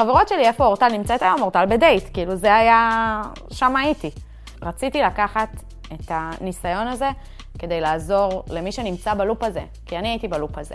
[0.00, 1.42] חברות שלי, איפה אורטל נמצאת היום?
[1.42, 4.10] אורטל בדייט, כאילו זה היה, שם הייתי.
[4.62, 5.48] רציתי לקחת
[5.92, 7.10] את הניסיון הזה
[7.58, 10.74] כדי לעזור למי שנמצא בלופ הזה, כי אני הייתי בלופ הזה.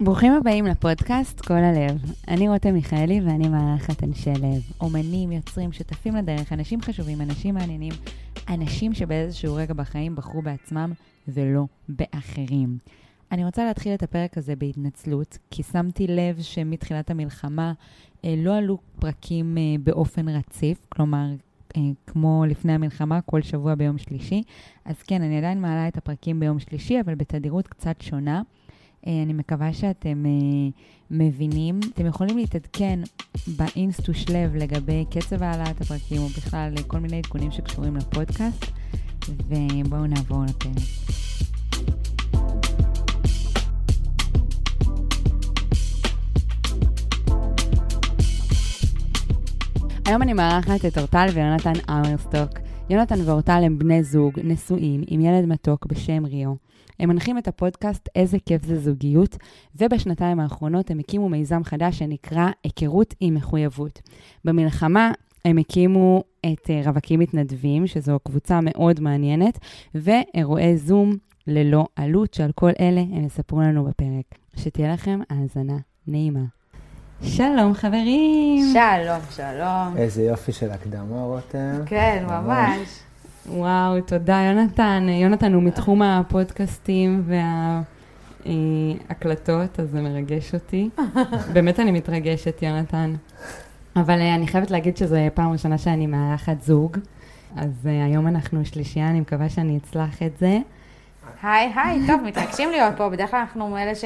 [0.00, 1.98] ברוכים הבאים לפודקאסט כל הלב.
[2.28, 4.62] אני רותם מיכאלי ואני מארחת אנשי לב.
[4.80, 7.92] אומנים, יוצרים, שותפים לדרך, אנשים חשובים, אנשים מעניינים,
[8.48, 10.92] אנשים שבאיזשהו רגע בחיים בחרו בעצמם
[11.28, 12.78] ולא באחרים.
[13.32, 17.72] אני רוצה להתחיל את הפרק הזה בהתנצלות, כי שמתי לב שמתחילת המלחמה
[18.24, 21.26] לא עלו פרקים אה, באופן רציף, כלומר,
[21.76, 24.42] אה, כמו לפני המלחמה, כל שבוע ביום שלישי.
[24.84, 28.42] אז כן, אני עדיין מעלה את הפרקים ביום שלישי, אבל בתדירות קצת שונה.
[29.06, 30.24] אני מקווה שאתם
[31.10, 31.80] מבינים.
[31.94, 33.00] אתם יכולים להתעדכן
[33.56, 38.64] באינסטוש לב לגבי קצב העלאת הפרקים, או בכלל כל מיני עדכונים שקשורים לפודקאסט,
[39.28, 41.31] ובואו נעבור לפרק.
[50.06, 52.50] היום אני מארחת את אורטל ויונתן אמרסטוק.
[52.90, 56.54] יונתן ואורטל הם בני זוג, נשואים, עם ילד מתוק בשם ריו.
[57.00, 59.36] הם מנחים את הפודקאסט איזה כיף זה זוגיות,
[59.76, 64.00] ובשנתיים האחרונות הם הקימו מיזם חדש שנקרא היכרות עם מחויבות.
[64.44, 65.12] במלחמה
[65.44, 69.58] הם הקימו את אה, רווקים מתנדבים, שזו קבוצה מאוד מעניינת,
[69.94, 71.16] ואירועי זום
[71.46, 74.38] ללא עלות, שעל כל אלה הם יספרו לנו בפרק.
[74.56, 76.61] שתהיה לכם האזנה נעימה.
[77.22, 78.72] שלום חברים.
[78.72, 79.96] שלום, שלום.
[79.96, 81.80] איזה יופי של הקדמה, רותם.
[81.86, 83.00] כן, ממש.
[83.46, 85.06] וואו, תודה, יונתן.
[85.08, 87.24] יונתן הוא מתחום הפודקאסטים
[88.46, 90.90] וההקלטות, אז זה מרגש אותי.
[91.54, 93.14] באמת אני מתרגשת, יונתן.
[93.96, 96.96] אבל אה, אני חייבת להגיד שזו פעם ראשונה שאני מארחת זוג,
[97.56, 100.58] אז אה, היום אנחנו שלישייה, אני מקווה שאני אצלח את זה.
[101.42, 104.04] היי, היי, טוב, מתרגשים להיות פה, בדרך כלל אנחנו אלה ש...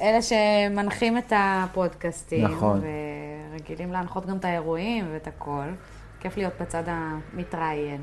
[0.00, 2.44] אלה שמנחים את הפודקאסטים.
[2.44, 2.80] נכון.
[3.52, 5.66] ורגילים להנחות גם את האירועים ואת הכל.
[6.20, 8.00] כיף להיות בצד המתראיין.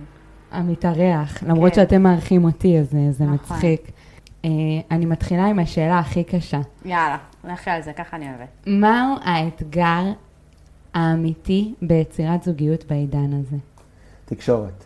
[0.52, 1.76] המתארח, למרות כן.
[1.76, 3.36] שאתם מארחים אותי, אז אה, זה נכון.
[3.36, 3.92] מצחיק.
[4.44, 4.46] Uh,
[4.92, 6.60] אני מתחילה עם השאלה הכי קשה.
[6.86, 8.48] יאללה, נלך על זה, ככה אני אוהבת.
[8.68, 10.04] מהו האתגר
[10.94, 13.58] האמיתי ביצירת זוגיות בעידן הזה?
[14.26, 14.84] תקשורת.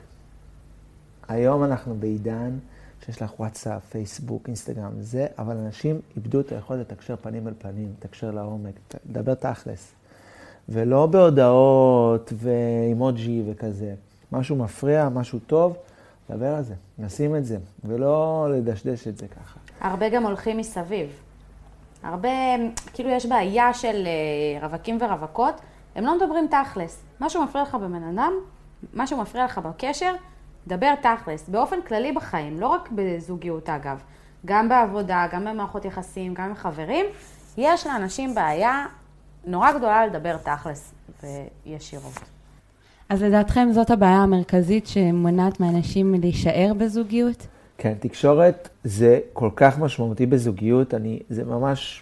[1.27, 2.57] היום אנחנו בעידן
[3.05, 7.93] שיש לך וואטסאפ, פייסבוק, אינסטגרם, זה, אבל אנשים איבדו את היכולת לתקשר פנים אל פנים,
[7.97, 8.73] לתקשר לעומק,
[9.09, 9.91] לדבר תכלס.
[10.69, 13.93] ולא בהודעות ואימוג'י וכזה.
[14.31, 15.77] משהו מפריע, משהו טוב,
[16.29, 19.59] דבר על זה, נשים את זה, ולא לדשדש את זה ככה.
[19.81, 21.09] הרבה גם הולכים מסביב.
[22.03, 22.29] הרבה,
[22.93, 25.61] כאילו יש בעיה של אה, רווקים ורווקות,
[25.95, 27.01] הם לא מדברים תכלס.
[27.21, 28.33] משהו מפריע לך בבן אדם,
[28.93, 30.13] משהו מפריע לך בקשר,
[30.67, 34.01] דבר תכלס, באופן כללי בחיים, לא רק בזוגיות אגב,
[34.45, 37.05] גם בעבודה, גם במערכות יחסים, גם עם חברים,
[37.57, 38.85] יש לאנשים בעיה
[39.45, 40.93] נורא גדולה לדבר תכלס
[41.23, 42.19] וישירות.
[43.09, 47.47] אז לדעתכם זאת הבעיה המרכזית שמונעת מאנשים להישאר בזוגיות?
[47.77, 52.01] כן, תקשורת זה כל כך משמעותי בזוגיות, אני, זה ממש...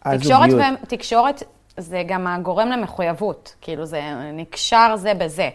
[0.00, 0.86] תקשורת, ו...
[0.88, 1.42] תקשורת
[1.76, 4.00] זה גם הגורם למחויבות, כאילו זה
[4.32, 5.48] נקשר זה בזה.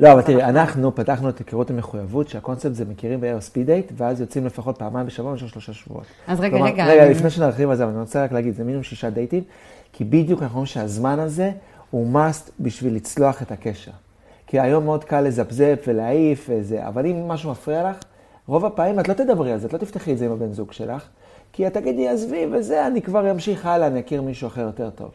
[0.00, 4.20] לא, אבל תראי, אנחנו פתחנו את היכרות המחויבות, שהקונספט זה מכירים בערב ספיד דייט, ואז
[4.20, 6.04] יוצאים לפחות פעמיים בשבוע במשך שלושה שבועות.
[6.26, 6.86] אז רגע, רגע.
[6.86, 9.42] רגע, לפני שנרחיב על זה, אני רוצה רק להגיד, זה מינימום שישה דייטים,
[9.92, 11.50] כי בדיוק אנחנו רואים שהזמן הזה
[11.90, 13.90] הוא must בשביל לצלוח את הקשר.
[14.46, 17.96] כי היום מאוד קל לזפזפ ולהעיף וזה, אבל אם משהו מפריע לך,
[18.46, 20.72] רוב הפעמים את לא תדברי על זה, את לא תפתחי את זה עם הבן זוג
[20.72, 21.08] שלך,
[21.52, 25.10] כי את תגידי, עזבי וזה, אני כבר אמשיך הלאה, אני אכיר מישהו אחר יותר טוב.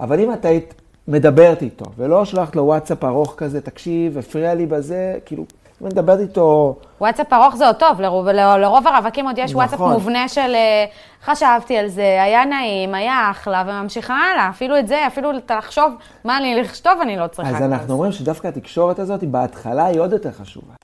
[0.00, 0.74] אבל אם את היית
[1.08, 5.44] מדברת איתו, ולא שולחת לו וואטסאפ ארוך כזה, תקשיב, הפריע לי בזה, כאילו,
[5.82, 6.76] אם אני מדברת איתו...
[7.00, 9.56] וואטסאפ ארוך זה עוד טוב, לרוב, לרוב הרווקים עוד יש נכון.
[9.56, 10.84] וואטסאפ מובנה של אה,
[11.24, 14.48] חשבתי על זה, היה נעים, היה אחלה, וממשיכה הלאה.
[14.48, 15.92] אפילו את זה, אפילו לחשוב
[16.24, 17.50] מה אני לכתוב, אני לא צריכה.
[17.50, 20.74] אז אנחנו אומרים שדווקא התקשורת הזאת, בהתחלה היא עוד יותר חשובה.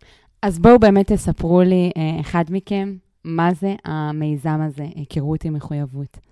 [0.43, 2.95] אז בואו באמת תספרו לי, אה, אחד מכם,
[3.25, 6.30] מה זה המיזם הזה, היכרות עם מחויבות.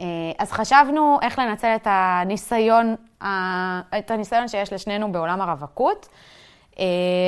[0.00, 0.06] אה,
[0.38, 2.94] אז חשבנו איך לנצל את הניסיון,
[3.98, 6.08] את הניסיון שיש לשנינו בעולם הרווקות,
[6.78, 6.84] אה,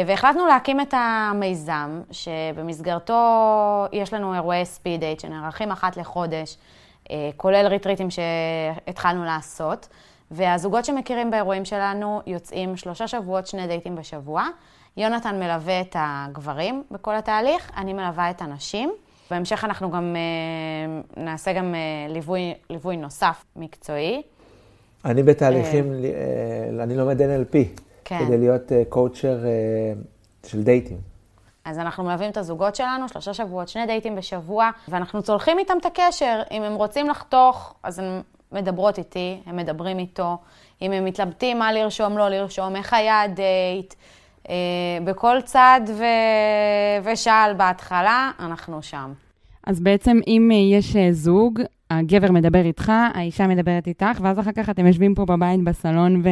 [0.07, 6.57] והחלטנו להקים את המיזם, שבמסגרתו יש לנו אירועי ספיד דייט שנערכים אחת לחודש,
[7.11, 9.89] אה, כולל ריטריטים שהתחלנו לעשות,
[10.31, 14.47] והזוגות שמכירים באירועים שלנו יוצאים שלושה שבועות, שני דייטים בשבוע.
[14.97, 18.93] יונתן מלווה את הגברים בכל התהליך, אני מלווה את הנשים.
[19.31, 24.23] בהמשך אנחנו גם אה, נעשה גם אה, ליווי, ליווי נוסף מקצועי.
[25.05, 27.57] אני בתהליכים, אה, אני לומד NLP,
[28.05, 28.19] כן.
[28.27, 29.39] כדי להיות קואוצ'ר
[30.47, 30.99] של דייטים.
[31.65, 35.87] אז אנחנו מלווים את הזוגות שלנו, שלושה שבועות, שני דייטים בשבוע, ואנחנו צולחים איתם את
[35.87, 36.43] הקשר.
[36.51, 38.23] אם הם רוצים לחתוך, אז הם
[38.53, 40.37] מדברות איתי, הם מדברים איתו.
[40.83, 43.95] אם הם מתלבטים מה לרשום, לא לרשום, איך היה הדייט.
[44.51, 44.55] אה,
[45.05, 46.05] בכל צעד ו...
[47.05, 49.13] ושאל בהתחלה, אנחנו שם.
[49.67, 51.61] אז בעצם אם יש אה, זוג,
[51.91, 56.23] הגבר מדבר איתך, האישה מדברת איתך, ואז אחר כך אתם יושבים פה בבית בסלון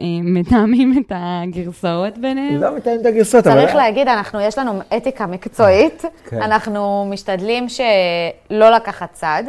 [0.00, 2.60] ומתאמים את הגרסאות ביניהם?
[2.60, 3.60] לא מתאמים את הגרסאות, אבל...
[3.60, 6.42] צריך להגיד, אנחנו, יש לנו אתיקה מקצועית, כן.
[6.42, 9.42] אנחנו משתדלים שלא לקחת צד.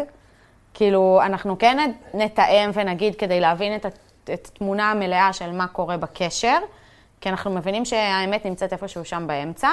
[0.74, 3.86] כאילו, אנחנו כן נתאם ונגיד כדי להבין את
[4.30, 6.58] התמונה המלאה של מה קורה בקשר,
[7.22, 9.70] כי אנחנו מבינים שהאמת נמצאת איפשהו שם באמצע.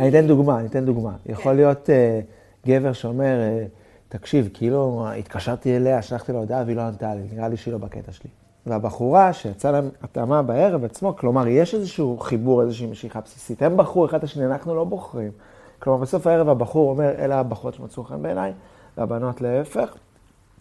[0.00, 1.12] אני אתן דוגמה, אני אתן דוגמה.
[1.26, 3.68] יכול להיות uh, גבר שאומר, uh,
[4.08, 7.78] תקשיב, כאילו התקשרתי אליה, שלחתי לה הודעה והיא לא ענתה לי, נראה לי שהיא לא
[7.78, 8.30] בקטע שלי.
[8.66, 13.62] והבחורה שיצאה להם התאמה בערב עצמו, כלומר, יש איזשהו חיבור, איזושהי משיכה בסיסית.
[13.62, 15.30] הם בחרו אחד את השני, אנחנו לא בוחרים.
[15.78, 18.52] כלומר, בסוף הערב הבחור אומר, אלה הבחורות שמצאו חן בעיניי,
[18.96, 19.94] והבנות להפך,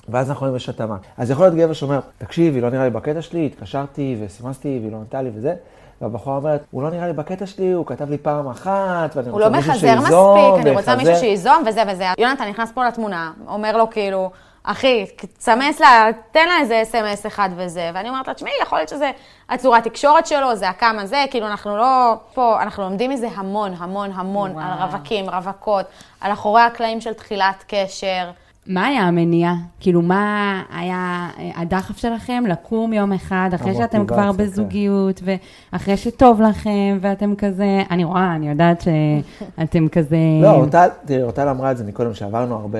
[0.09, 0.97] ואז אנחנו רואים יש התאמה.
[1.18, 4.91] אז יכול להיות גבר שאומר, תקשיב, היא לא נראה לי בקטע שלי, התקשרתי וסימסתי והיא
[4.91, 5.56] לא ענתה לי וזה.
[6.01, 9.50] והבחורה אומרת, הוא לא נראה לי בקטע שלי, הוא כתב לי פעם אחת, ואני רוצה
[9.50, 12.06] מישהו שיזום, הוא לא מחזר מספיק, אני רוצה מישהו שיזום וזה וזה.
[12.18, 14.31] יונתן נכנס פה לתמונה, אומר לו כאילו,
[14.63, 15.06] אחי,
[15.38, 17.92] תסמס לה, תן לה איזה אס.אם.אס אחד וזה.
[17.94, 19.12] ואני אומרת לה, תשמעי, יכול להיות שזה
[19.50, 24.12] הצורת תקשורת שלו, זה הכמה זה, כאילו אנחנו לא פה, אנחנו לומדים מזה המון, המון,
[24.13, 24.63] המון, וואו.
[24.66, 25.86] על רווקים, רווקות,
[26.22, 28.30] על אחורי הקלעים של תחילת קשר.
[28.69, 29.54] מה היה המניע?
[29.80, 34.38] כאילו, מה היה הדחף שלכם לקום יום אחד, אחרי שאתם כבר כן.
[34.38, 35.36] בזוגיות, כן.
[35.71, 40.18] ואחרי שטוב לכם, ואתם כזה, אני רואה, אני יודעת שאתם כזה...
[40.42, 42.80] לא, אורטל, תראי, אורטל אמרה את זה מקודם, שעברנו הרבה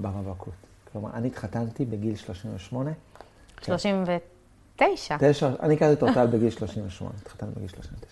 [0.00, 0.52] ברווקות.
[0.92, 2.90] כלומר, אני התחתנתי בגיל 38.
[3.62, 5.16] 39.
[5.20, 8.06] תשע, אני הכרתי את אורטל בגיל 38, התחתנתי בגיל 39.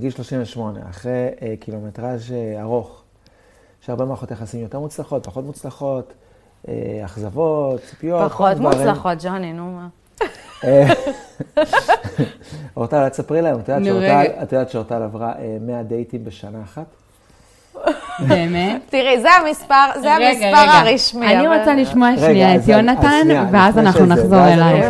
[0.00, 3.03] גיל 38, אחרי אה, קילומטראז' אה, ארוך.
[3.84, 6.12] יש הרבה מערכות יחסים יותר מוצלחות, פחות מוצלחות,
[6.68, 8.30] אה, אכזבות, ציפיות.
[8.32, 9.88] פחות מוצלחות, ג'וני, נו מה.
[10.64, 10.86] אה,
[12.76, 13.60] אורטל, תספרי להם,
[14.42, 16.86] את יודעת שאורטל עברה 100 אה, דייטים בשנה אחת?
[18.28, 18.82] באמת?
[18.90, 21.26] תראי, זה המספר, זה המספר הרשמי.
[21.26, 24.86] אני רוצה לשמוע שנייה את יונתן, ואז אנחנו נחזור אלייך.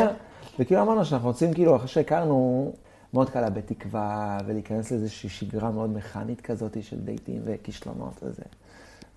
[0.59, 2.73] וכאילו אמרנו שאנחנו רוצים, כאילו, אחרי שהכרנו,
[3.15, 8.43] מאוד קל לאבד תקווה, ולהיכנס לאיזושהי שגרה מאוד מכנית כזאת של דייטים וכישלונות וזה.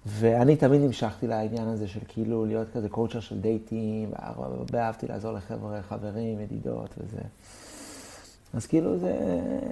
[0.07, 5.31] ואני תמיד המשכתי לעניין הזה של כאילו להיות כזה קואוצ'ר של דייטים, והרבה אהבתי לעזור
[5.31, 7.21] לחבר'ה, חברים, ידידות וזה.
[8.53, 9.15] אז כאילו זה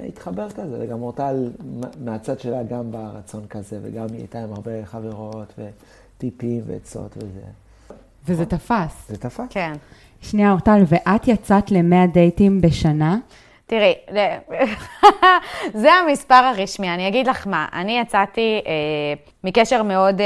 [0.07, 1.51] התחבר כזה, וגם אורטל
[2.05, 7.41] מהצד שלה גם ברצון כזה, וגם היא הייתה עם הרבה חברות וטיפים ועצות וזה.
[8.27, 9.09] וזה תפס.
[9.09, 9.47] זה תפס.
[9.49, 9.73] כן.
[10.21, 13.17] שנייה, אורטל, ואת יצאת למאה דייטים בשנה?
[13.67, 13.93] תראי,
[15.73, 18.71] זה המספר הרשמי, אני אגיד לך מה, אני יצאתי אה,
[19.43, 20.25] מקשר מאוד, אה,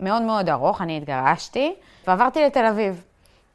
[0.00, 1.74] מאוד מאוד ארוך, אני התגרשתי,
[2.06, 3.04] ועברתי לתל אביב.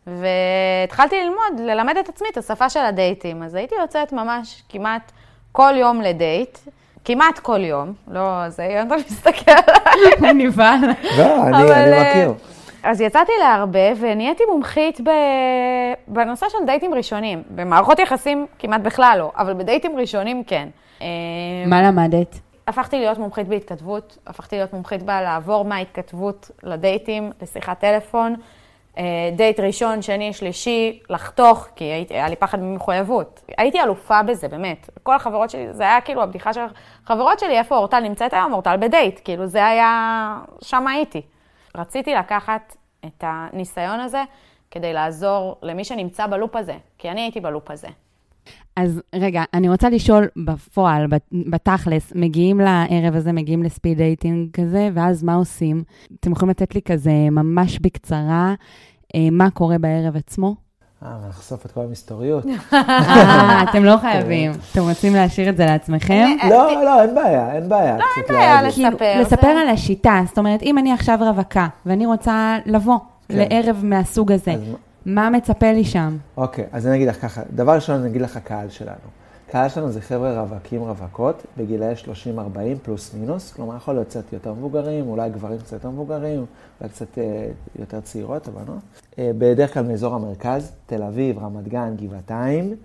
[0.07, 3.43] והתחלתי ללמוד, ללמד את עצמי את השפה של הדייטים.
[3.43, 5.11] אז הייתי יוצאת ממש כמעט
[5.51, 6.57] כל יום לדייט,
[7.05, 10.13] כמעט כל יום, לא, זה יונתן מסתכל עליי.
[10.19, 10.79] הוא נבהל.
[11.17, 11.63] לא, אני
[12.01, 12.54] מכיר.
[12.85, 15.09] אז יצאתי להרבה ונהייתי מומחית ב...
[16.07, 17.43] בנושא של דייטים ראשונים.
[17.49, 20.69] במערכות יחסים כמעט בכלל לא, אבל בדייטים ראשונים כן.
[21.01, 21.07] אה,
[21.67, 22.39] מה למדת?
[22.67, 28.35] הפכתי להיות מומחית בהתכתבות, הפכתי להיות מומחית בלעבור מההתכתבות לדייטים, לשיחת טלפון.
[28.97, 29.03] אה,
[29.35, 33.41] דייט ראשון, שני, שלישי, לחתוך, כי הייתי, היה לי פחד ממחויבות.
[33.57, 34.89] הייתי אלופה בזה, באמת.
[35.03, 36.61] כל החברות שלי, זה היה כאילו הבדיחה של
[37.03, 38.53] החברות שלי, איפה אורטל נמצאת היום?
[38.53, 39.19] אורטל בדייט.
[39.23, 41.21] כאילו, זה היה, שם הייתי.
[41.77, 42.75] רציתי לקחת
[43.07, 44.23] את הניסיון הזה
[44.71, 47.87] כדי לעזור למי שנמצא בלופ הזה, כי אני הייתי בלופ הזה.
[48.75, 54.89] אז רגע, אני רוצה לשאול בפועל, בתכלס, מגיעים לערב הזה, מגיעים ל speed dating כזה,
[54.93, 55.83] ואז מה עושים?
[56.19, 58.53] אתם יכולים לתת לי כזה ממש בקצרה,
[59.15, 60.64] אה, מה קורה בערב עצמו?
[61.03, 62.45] אה, לחשוף את כל המסתוריות.
[62.73, 64.51] אה, אתם לא חייבים.
[64.71, 66.37] אתם רוצים להשאיר את זה לעצמכם?
[66.49, 67.97] לא, לא, אין בעיה, אין בעיה.
[67.97, 69.21] לא, אין בעיה לספר.
[69.21, 70.21] לספר על השיטה.
[70.27, 72.97] זאת אומרת, אם אני עכשיו רווקה, ואני רוצה לבוא
[73.27, 73.35] כן.
[73.37, 74.53] לערב מהסוג הזה,
[75.05, 76.17] מה מצפה לי שם?
[76.37, 77.41] אוקיי, אז אני אגיד לך ככה.
[77.53, 79.24] דבר ראשון, אני אגיד לך הקהל שלנו.
[79.55, 81.93] הקהל שלנו זה חבר'ה רווקים רווקות, בגילאי
[82.35, 82.39] 30-40
[82.83, 86.45] פלוס מינוס, כלומר יכול להיות קצת יותר מבוגרים, אולי גברים קצת יותר מבוגרים,
[86.81, 87.47] אולי קצת אה,
[87.79, 88.79] יותר צעירות, הבנות.
[89.19, 92.75] אה, בדרך כלל מאזור המרכז, תל אביב, רמת גן, גבעתיים,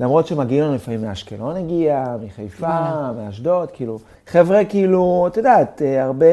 [0.00, 6.26] למרות שמגיעים לנו לפעמים מאשקלון הגיע, מחיפה, מאשדוד, כאילו, חבר'ה כאילו, את יודעת, אה, הרבה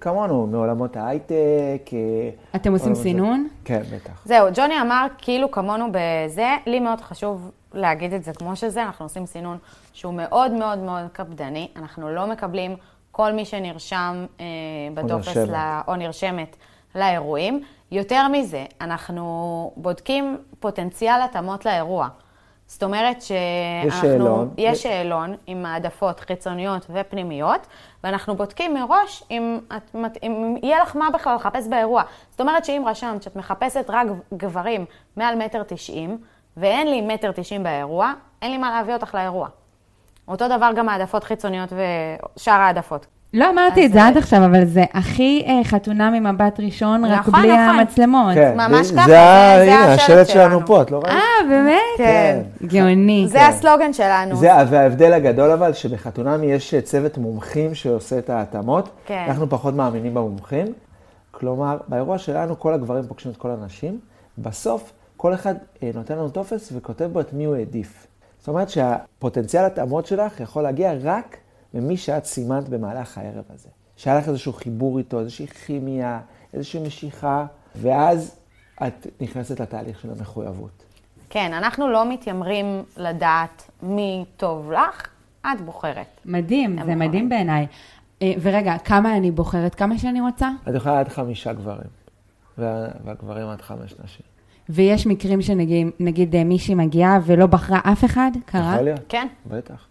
[0.00, 1.90] כמונו, מעולמות ההייטק.
[1.92, 3.48] אה, אתם עושים סינון?
[3.64, 4.22] כן, בטח.
[4.24, 9.04] זהו, ג'וני אמר כאילו כמונו בזה, לי מאוד חשוב להגיד את זה כמו שזה, אנחנו
[9.04, 9.58] עושים סינון
[9.92, 12.76] שהוא מאוד מאוד מאוד קפדני, אנחנו לא מקבלים
[13.10, 14.46] כל מי שנרשם אה,
[14.94, 15.52] בטופס, או.
[15.52, 16.56] לה, או נרשמת
[16.94, 17.62] לאירועים.
[17.90, 22.08] יותר מזה, אנחנו בודקים פוטנציאל התאמות לאירוע.
[22.66, 23.88] זאת אומרת שאנחנו...
[23.88, 24.54] יש שאלון.
[24.58, 27.66] יש שאלון עם העדפות חיצוניות ופנימיות,
[28.04, 32.02] ואנחנו בודקים מראש אם, את, אם יהיה לך מה בכלל לחפש באירוע.
[32.30, 34.84] זאת אומרת שאם רשמת שאת מחפשת רק גברים
[35.16, 36.18] מעל מטר תשעים,
[36.56, 39.48] ואין לי מטר תשעים באירוע, אין לי מה להביא אותך לאירוע.
[40.28, 41.72] אותו דבר גם העדפות חיצוניות
[42.36, 43.06] ושאר העדפות.
[43.34, 47.34] לא אמרתי את זה עד עכשיו, אבל זה הכי אה, חתונה ממבט ראשון, רק נכון,
[47.42, 47.78] בלי נכון.
[47.78, 48.34] המצלמות.
[48.34, 50.66] כן, ממש זה- ככה, זה זה- ה- זה השלט השלט שלנו שלנו.
[50.66, 51.08] פה, את לא ראית?
[51.14, 51.80] אה, באמת?
[51.98, 52.42] כן.
[52.66, 53.26] גאוני.
[53.28, 54.36] זה הסלוגן שלנו.
[54.36, 58.88] זה, וההבדל הגדול אבל, שבחתונמי יש צוות מומחים שעושה את ההתאמות.
[59.06, 59.24] כן.
[59.28, 60.66] אנחנו פחות מאמינים במומחים.
[61.30, 63.98] כלומר, באירוע שלנו כל הגברים פוגשים את כל הנשים.
[64.38, 64.92] בסוף,
[65.24, 68.06] כל אחד אה, נותן לנו טופס וכותב בו את מי הוא העדיף.
[68.38, 71.36] זאת אומרת שהפוטנציאל התאמות שלך יכול להגיע רק
[71.74, 73.68] ממי שאת סימנת במהלך הערב הזה.
[73.96, 76.20] שהיה לך איזשהו חיבור איתו, איזושהי כימיה,
[76.54, 78.36] איזושהי משיכה, ואז
[78.86, 80.84] את נכנסת לתהליך של המחויבות.
[81.30, 85.06] כן, אנחנו לא מתיימרים לדעת מי טוב לך,
[85.46, 86.20] את בוחרת.
[86.24, 86.98] מדהים, זה בוחרים.
[86.98, 87.66] מדהים בעיניי.
[88.22, 89.74] אה, ורגע, כמה אני בוחרת?
[89.74, 90.48] כמה שאני רוצה?
[90.68, 91.90] את יכולה עד חמישה גברים,
[92.58, 94.33] וה- והגברים עד חמש נשים.
[94.68, 98.30] ויש מקרים שנגיד נגיד, אה, מישהי מגיעה ולא בחרה אף אחד?
[98.46, 98.72] קרה?
[98.72, 99.00] יכול להיות?
[99.08, 99.86] כן, בטח.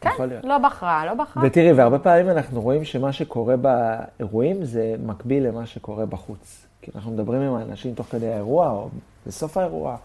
[0.00, 0.44] כן, יכול להיות.
[0.44, 1.42] לא בחרה, לא בחרה.
[1.46, 6.66] ותראי, והרבה פעמים אנחנו רואים שמה שקורה באירועים זה מקביל למה שקורה בחוץ.
[6.82, 8.88] כי אנחנו מדברים עם האנשים תוך כדי האירוע, או
[9.26, 9.96] בסוף האירוע.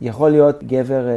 [0.00, 1.12] יכול להיות גבר אה,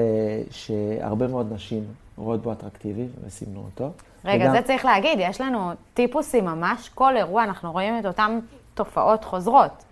[0.51, 1.83] שהרבה מאוד נשים
[2.17, 3.89] רואות בו אטרקטיבי וסימנו אותו.
[4.25, 8.39] רגע, וגם- זה צריך להגיד, יש לנו טיפוסים ממש, כל אירוע אנחנו רואים את אותן
[8.73, 9.83] תופעות חוזרות.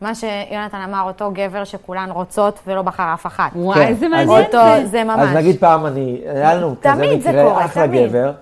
[0.00, 3.50] מה שיונתן אמר, אותו גבר שכולן רוצות ולא בחר אף אחת.
[3.54, 4.86] וואי, כן, איזה אז- מעניין אותו, זה.
[4.86, 5.28] זה ממש.
[5.30, 8.08] אז נגיד פעם אני, היה לנו כזה מקרה, קורה, אחלה תמיד.
[8.08, 8.32] גבר,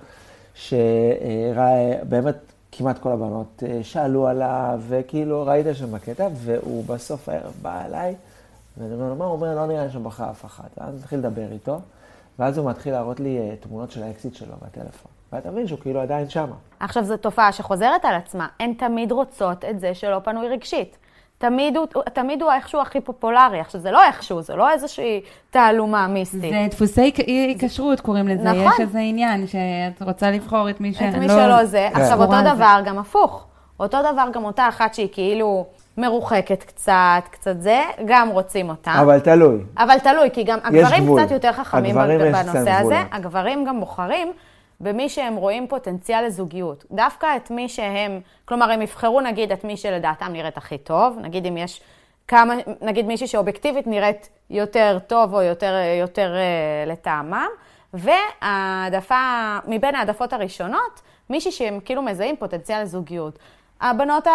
[0.55, 2.35] שבאמת
[2.71, 8.15] כמעט כל הבנות אה, שאלו עליו, וכאילו ראית שם בקטע, והוא בסוף הערב בא אליי,
[8.77, 9.25] ואני אומר לו, מה?
[9.25, 10.69] הוא אומר, לא נראה לי שם בחר אף אחת.
[10.77, 11.79] ואז נתחיל לדבר איתו,
[12.39, 15.11] ואז הוא מתחיל להראות לי אה, תמונות של האקסיט שלו בטלפון.
[15.33, 16.55] ואתה מבין שהוא כאילו עדיין שמה.
[16.79, 18.47] עכשיו, זו תופעה שחוזרת על עצמה.
[18.59, 20.97] הן תמיד רוצות את זה שלא פנוי רגשית.
[21.39, 23.59] תמיד הוא, תמיד הוא האיכשהו הכי פופולרי.
[23.59, 26.41] עכשיו, זה לא איכשהו, זה לא איזושהי תעלומה מיסטית.
[26.41, 28.43] זה דפוסי אי כשרות קוראים לזה.
[28.43, 28.73] נכון.
[28.73, 31.01] יש איזה עניין שאת רוצה לבחור את מי ש...
[31.01, 31.89] את מי שלא זה.
[31.93, 32.01] כן.
[32.01, 32.53] עכשיו, אותו על זה.
[32.53, 33.45] דבר גם הפוך.
[33.79, 35.65] אותו דבר גם אותה אחת שהיא כאילו
[35.97, 38.91] מרוחקת קצת, קצת זה, גם רוצים אותה.
[39.01, 39.59] אבל תלוי.
[39.77, 41.23] אבל תלוי, כי גם הגברים גבול.
[41.23, 43.03] קצת יותר חכמים בנושא הזה.
[43.11, 44.31] הגברים גם בוחרים
[44.81, 46.85] במי שהם רואים פוטנציאל לזוגיות.
[46.91, 51.45] דווקא את מי שהם, כלומר, הם יבחרו נגיד את מי שלדעתם נראית הכי טוב, נגיד
[51.45, 51.81] אם יש
[52.27, 57.47] כמה, נגיד מישהי שאובייקטיבית נראית יותר טוב או יותר, יותר uh, לטעמם,
[57.93, 63.39] והעדפה, מבין העדפות הראשונות, מישהי שהם כאילו מזהים פוטנציאל לזוגיות.
[63.81, 64.27] הבנות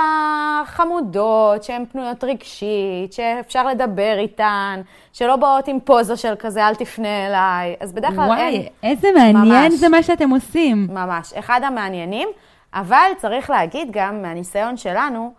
[0.63, 4.81] החמודות, שהן פנויות רגשית, שאפשר לדבר איתן,
[5.13, 7.77] שלא באות עם פוזה של כזה, אל תפנה אליי.
[7.81, 8.55] אז בדרך כלל אין...
[8.55, 9.81] וואי, איזה מעניין ממש.
[9.81, 10.87] זה מה שאתם עושים.
[10.91, 12.29] ממש, אחד המעניינים,
[12.75, 15.33] אבל צריך להגיד גם מהניסיון שלנו,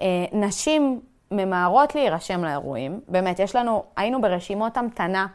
[0.00, 1.00] אה, נשים
[1.30, 3.00] ממהרות להירשם לאירועים.
[3.08, 5.26] באמת, יש לנו, היינו ברשימות המתנה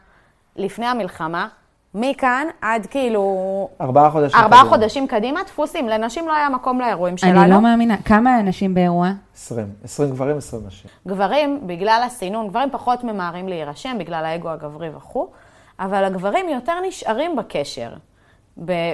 [0.56, 1.48] לפני המלחמה,
[1.94, 4.38] מכאן עד כאילו ארבעה חודשים.
[4.40, 4.76] ארבעה קדימה.
[4.76, 5.88] חודשים קדימה, דפוסים.
[5.88, 7.42] לנשים לא היה מקום לאירועים שלנו.
[7.42, 7.96] אני לא מאמינה.
[8.04, 9.10] כמה אנשים באירוע?
[9.34, 9.66] 20.
[9.84, 10.90] 20 גברים, 20 נשים.
[11.06, 15.28] גברים, בגלל הסינון, גברים פחות ממהרים להירשם, בגלל האגו הגברי וכו',
[15.80, 17.90] אבל הגברים יותר נשארים בקשר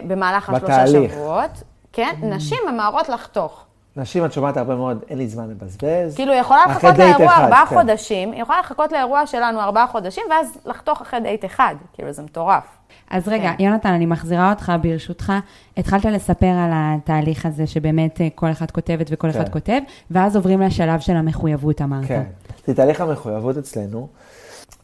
[0.07, 1.13] במהלך השלושה בתהליך.
[1.13, 1.63] שבועות.
[1.93, 3.65] כן, נשים ממהרות לחתוך.
[3.97, 6.15] נשים, את שומעת הרבה מאוד, אין לי זמן לבזבז.
[6.15, 7.77] כאילו, היא יכולה לחכות לאירוע אחד, ארבעה כן.
[7.77, 11.75] חודשים, היא יכולה לחכות לאירוע שלנו ארבעה חודשים, ואז לחתוך אחרי דייט אחד.
[11.93, 12.65] כאילו, זה מטורף.
[13.11, 13.65] אז רגע, כן.
[13.65, 15.33] יונתן, אני מחזירה אותך, ברשותך.
[15.77, 19.53] התחלת לספר על התהליך הזה שבאמת אה, כל אחד כותבת וכל אחד כן.
[19.53, 22.05] כותב, ואז עוברים לשלב של המחויבות, אמרת.
[22.09, 22.23] כן.
[22.67, 24.09] זה תהליך המחויבות אצלנו.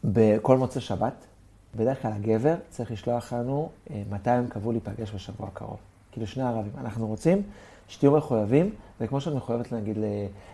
[0.05, 1.13] בכל מוצאי שבת,
[1.77, 5.77] בדרך כלל הגבר צריך לשלוח לנו אה, מתי הם קבעו להיפגש בשבוע הקרוב.
[6.13, 6.73] כאילו שני ערבים.
[6.81, 7.43] אנחנו רוצים
[7.91, 8.71] שתהיו מחויבים,
[9.01, 9.99] וכמו שאת מחויבת נגיד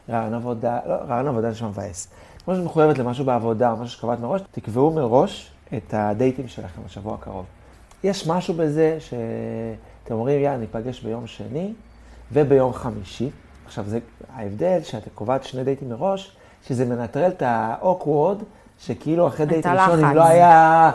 [0.09, 2.09] לרעיון עבודה, לא, רעיון עבודה נשמע מבאס.
[2.45, 7.15] כמו שאת מחויבת למשהו בעבודה או משהו שקבעת מראש, תקבעו מראש את הדייטים שלכם בשבוע
[7.15, 7.45] הקרוב.
[8.05, 11.73] יש משהו בזה שאתם אומרים, יאללה, ניפגש ביום שני
[12.33, 13.31] וביום חמישי.
[13.67, 13.99] עכשיו, זה
[14.35, 18.45] ההבדל שאת קובעת שני דייטים מראש, שזה מנטרל את ה-awkward,
[18.79, 20.05] שכאילו אחרי דייט ראשון.
[20.05, 20.91] אם לא היה,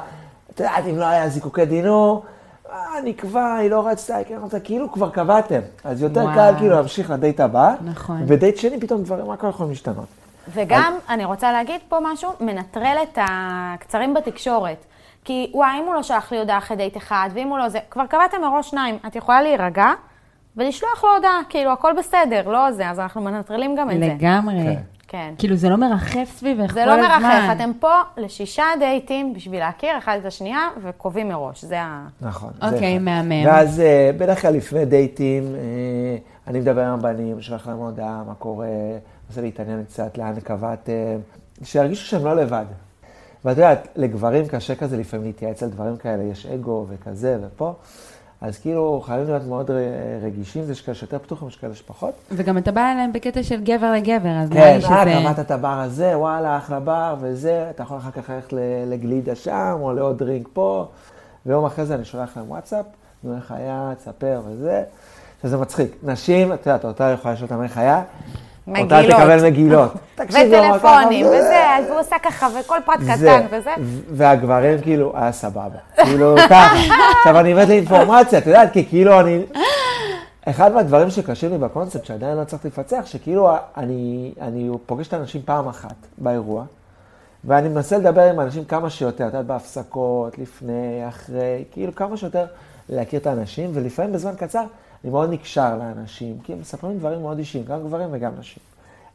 [0.54, 2.24] את יודעת, אם לא היה זיקוקי דינור,
[2.72, 5.60] אה, נקבע, היא לא רצתה, היא כן רצתה, כאילו כבר קבעתם.
[5.84, 6.34] אז יותר וואו.
[6.34, 7.76] קל כאילו להמשיך לדייט הבא.
[7.82, 8.24] נכון.
[8.28, 10.06] ודייט שני פתאום דברים רק יכולים להשתנות.
[10.54, 14.86] וגם, אני רוצה להגיד פה משהו, מנטרל את הקצרים בתקשורת.
[15.26, 17.80] כי וואי, אם הוא לא שלח לי הודעה אחרי דייט אחד, ואם הוא לא זה,
[17.90, 19.92] כבר קבעתם מראש שניים, את יכולה להירגע
[20.58, 24.06] ולשלוח לו הודעה, כאילו, הכל בסדר, לא זה, אז אנחנו מנטרלים גם את זה.
[24.06, 24.56] לגמרי.
[24.64, 24.82] כן.
[25.12, 25.34] כן.
[25.38, 26.98] כאילו, זה לא מרחף סביבך כל זה הזמן.
[26.98, 32.08] לא מרחף, אתם פה לשישה דייטים בשביל להכיר אחד את השנייה, וקובעים מראש, זה ה...
[32.22, 32.52] נכון.
[32.62, 33.04] זה אוקיי, אחד.
[33.04, 33.46] מהמם.
[33.46, 38.34] ואז אה, בדרך כלל לפני דייטים, אה, אני מדבר עם הבנים, שולח להם הודעה, מה
[38.34, 38.68] קורה,
[39.30, 41.20] מנסה להתעניין קצת, לאן קבעתם,
[41.64, 42.66] שירגישו שהם לא לבד.
[43.46, 47.74] ואת יודעת, לגברים קשה כזה לפעמים להתייעץ על דברים כאלה, יש אגו וכזה ופה,
[48.42, 49.72] אז כאילו חייבים להיות מאוד
[50.22, 52.14] רגישים, יש כאלה שיותר פתוחים, יש כאלה שפחות.
[52.32, 54.94] וגם אתה בא אליהם בקטע של גבר לגבר, אז נראה כן, לי שזה...
[54.94, 58.54] אה, קבעת את הבר הזה, וואלה, אחלה בר וזה, אתה יכול אחר כך ללכת
[58.88, 60.86] לגלידה שם, או לעוד דרינק פה,
[61.46, 62.86] ויום אחרי זה אני שולח להם וואטסאפ,
[63.24, 64.84] נו, איך היה, תספר וזה,
[65.42, 65.96] שזה מצחיק.
[66.04, 68.04] נשים, את יודעת, אותה יכולה לשאול אותם איך היה,
[68.68, 69.20] אותה מגילות.
[69.20, 69.94] תקבל מגילות.
[70.20, 71.76] וטלפונים, וזה.
[71.78, 73.00] אז הוא עושה ככה, וכל פרט.
[73.00, 73.72] קטן וזה.
[74.12, 75.80] והגברים כאילו, היה סבבה.
[75.96, 76.76] כאילו, ככה.
[77.18, 79.44] עכשיו, אני מת לאינפורמציה, את יודעת, כי כאילו אני...
[80.46, 85.42] אחד מהדברים שקשים לי בקונספט, שעדיין לא הצלחתי לפצח, שכאילו אני, אני פוגש את האנשים
[85.46, 86.64] פעם אחת באירוע,
[87.44, 92.46] ואני מנסה לדבר עם אנשים כמה שיותר, את יודעת, בהפסקות, לפני, אחרי, כאילו כמה שיותר
[92.90, 94.64] להכיר את האנשים, ולפעמים בזמן קצר
[95.04, 98.64] אני מאוד נקשר לאנשים, כי הם מספרים דברים מאוד אישיים, גם גברים וגם נשים.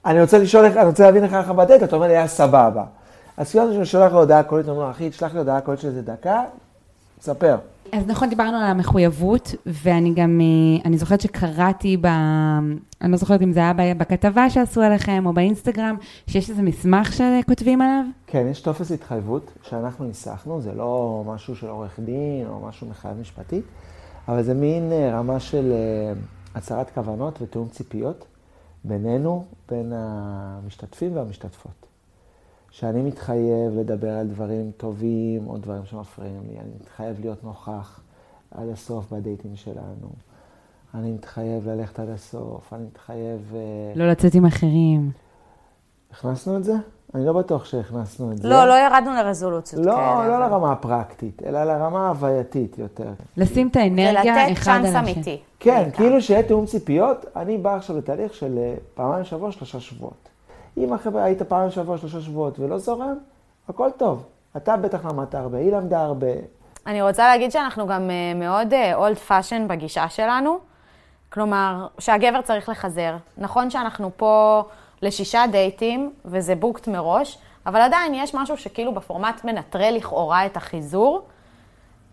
[0.07, 2.85] אני רוצה לשאול איך, אני רוצה להבין איך לך בדייט, אתה אומר לי, היה סבבה.
[3.37, 5.89] אז כאילו אני שולח לו הודעה קולית, אומר לו, אחי, תשלח לי הודעה קולית של
[5.89, 6.43] איזה דקה,
[7.21, 7.57] ספר.
[7.93, 12.07] אז נכון, דיברנו על המחויבות, ואני גם, אה, אני זוכרת שקראתי ב...
[13.01, 17.83] אני לא זוכרת אם זה היה בכתבה שעשו עליכם, או באינסטגרם, שיש איזה מסמך שכותבים
[17.83, 18.05] עליו.
[18.27, 23.21] כן, יש טופס התחייבות שאנחנו ניסחנו, זה לא משהו של עורך דין או משהו מחייב
[23.21, 23.61] משפטי,
[24.29, 26.13] אבל זה מין אה, רמה של אה,
[26.55, 28.27] הצהרת כוונות ותיאום ציפיות
[28.85, 31.87] בינינו, בין המשתתפים והמשתתפות.
[32.71, 38.01] שאני מתחייב לדבר על דברים טובים או דברים שמפריעים לי, אני מתחייב להיות נוכח
[38.51, 40.09] עד הסוף בדייטים שלנו.
[40.95, 43.53] אני מתחייב ללכת עד הסוף, אני מתחייב...
[43.55, 45.11] אה, לא לצאת עם אחרים.
[46.11, 46.75] הכנסנו את זה?
[47.15, 48.49] אני לא בטוח שהכנסנו את זה.
[48.49, 50.29] לא, לא ירדנו לרזולוציות לא, כאלה.
[50.29, 53.09] לא אבל- לרמה הפרקטית, אלא לרמה ההווייתית יותר.
[53.37, 55.13] לשים את האנרגיה ולתת אחד על צ'אנס השני.
[55.15, 55.41] אמיתי.
[55.61, 55.97] כן, בעיקר.
[55.97, 60.29] כאילו שיהיה תיאום ציפיות, אני בא עכשיו לתהליך של אה, פעמיים בשבוע, שלושה שבועות.
[60.77, 63.15] אם החבר'ה היית פעמיים בשבוע, שלושה שבועות ולא זורם,
[63.69, 64.25] הכל טוב.
[64.57, 66.27] אתה בטח למדת הרבה, היא למדה הרבה.
[66.87, 70.59] אני רוצה להגיד שאנחנו גם אה, מאוד old fashioned בגישה שלנו.
[71.33, 73.17] כלומר, שהגבר צריך לחזר.
[73.39, 74.63] נכון שאנחנו פה
[75.03, 81.23] לשישה דייטים, וזה booked מראש, אבל עדיין יש משהו שכאילו בפורמט מנטרל לכאורה את החיזור,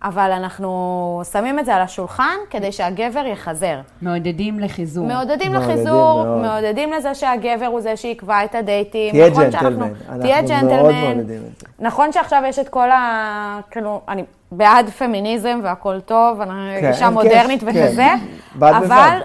[0.04, 3.80] אבל אנחנו שמים את זה על השולחן כדי שהגבר יחזר.
[4.02, 5.08] מעודדים לחיזור.
[5.08, 6.42] מעודדים לחיזור, מאוד.
[6.42, 9.12] מעודדים לזה שהגבר הוא זה שיקבע את הדייטים.
[9.12, 9.94] תהיה נכון ג'נטלמן.
[10.22, 11.16] תהיה אנחנו מאוד ג'נטלמן.
[11.16, 11.68] מעודדים את זה.
[11.80, 13.60] נכון שעכשיו יש את כל ה...
[13.72, 18.20] כאילו, אני בעד פמיניזם והכל טוב, אני כן, אישה מודרנית קשר, וכזה, כן.
[18.56, 19.20] בד אבל, בבד.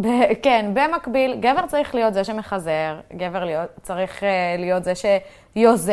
[0.00, 4.28] ב- כן, במקביל, גבר צריך להיות זה שמחזר, גבר להיות, צריך אה,
[4.58, 5.92] להיות זה שיוזם,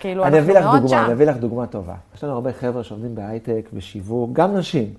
[0.00, 1.12] כאילו, אנחנו אביא לך מאוד דוגמה, אני שם.
[1.12, 1.94] אביא לך דוגמה טובה.
[2.14, 4.94] יש לנו הרבה חבר'ה שעובדים בהייטק, בשיווק, גם נשים.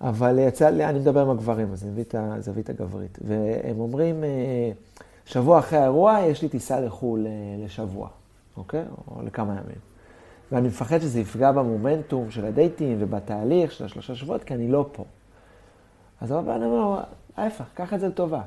[0.00, 3.18] אבל יצא לי, אני מדבר עם הגברים, אז אני מביא את הזווית הגברית.
[3.24, 4.28] והם אומרים, אה,
[5.24, 7.32] שבוע אחרי האירוע, יש לי טיסה לחו"ל אה,
[7.64, 8.08] לשבוע,
[8.56, 8.84] אוקיי?
[9.10, 9.78] או לכמה ימים.
[10.52, 15.04] ואני מפחד שזה יפגע במומנטום של הדייטים ובתהליך של השלושה שבועות, כי אני לא פה.
[16.20, 16.98] אז הרבה לו,
[17.36, 18.40] ההפך, קח את זה לטובה.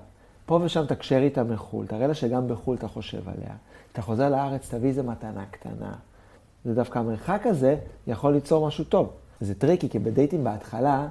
[0.46, 3.56] פה ושם תקשר איתה מחו"ל, תראה לה שגם בחו"ל אתה חושב עליה.
[3.92, 5.92] אתה חוזר לארץ, תביא איזה מתנה קטנה.
[6.66, 7.76] זה דווקא המרחק הזה
[8.08, 9.10] יכול ליצור משהו טוב.
[9.42, 11.08] זה tricky, כי בדייטים בהתחלה,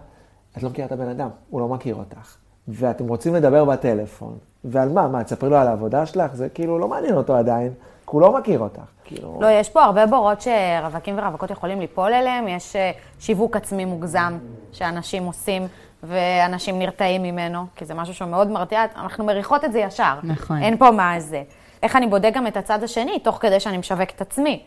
[0.57, 2.37] את לא מכירה את הבן אדם, הוא לא מכיר אותך.
[2.69, 5.09] ואתם רוצים לדבר בטלפון, ועל מה?
[5.09, 6.35] מה, תספרי לו על העבודה שלך?
[6.35, 7.73] זה כאילו לא מעניין אותו עדיין,
[8.07, 8.81] כי הוא לא מכיר אותך.
[9.05, 9.39] כאילו...
[9.41, 14.39] לא, יש פה הרבה בורות שרווקים ורווקות יכולים ליפול אליהם, יש אה, שיווק עצמי מוגזם
[14.73, 15.63] שאנשים עושים,
[16.03, 20.15] ואנשים נרתעים ממנו, כי זה משהו שהוא מאוד מרתיע, אנחנו מריחות את זה ישר.
[20.23, 20.63] נכון.
[20.63, 21.43] אין פה מה זה.
[21.83, 24.63] איך אני בודק גם את הצד השני, תוך כדי שאני משווק את עצמי.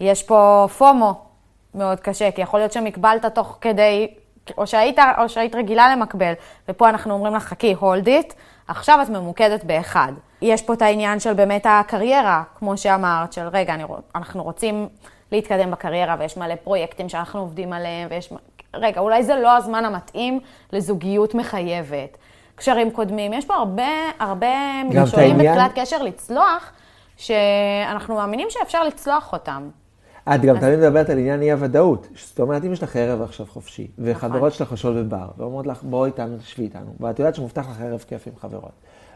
[0.00, 1.20] יש פה פומו
[1.74, 4.08] מאוד קשה, כי יכול להיות שמקבלת תוך כדי,
[4.58, 6.32] או שהיית, או שהיית רגילה למקבל,
[6.68, 8.34] ופה אנחנו אומרים לך, חכי, hold it,
[8.68, 10.12] עכשיו את ממוקדת באחד.
[10.42, 14.88] יש פה את העניין של באמת הקריירה, כמו שאמרת, של רגע, אני, אנחנו רוצים
[15.32, 18.32] להתקדם בקריירה, ויש מלא פרויקטים שאנחנו עובדים עליהם, ויש...
[18.74, 20.40] רגע, אולי זה לא הזמן המתאים
[20.72, 22.16] לזוגיות מחייבת.
[22.54, 23.82] קשרים קודמים, יש פה הרבה,
[24.18, 26.72] הרבה העניין- בתחילת קשר לצלוח,
[27.16, 29.70] שאנחנו מאמינים שאפשר לצלוח אותם.
[30.34, 32.08] את גם תמיד מדברת על עניין אי-הוודאות.
[32.16, 34.10] זאת אומרת, אם יש לך ערב עכשיו חופשי, נכון.
[34.10, 38.04] וחברות שלך יושבות בבר, ואומרות לך, בואי איתנו, תשבי איתנו, ואת יודעת שמובטח לך ערב
[38.08, 38.72] כיף עם חברות.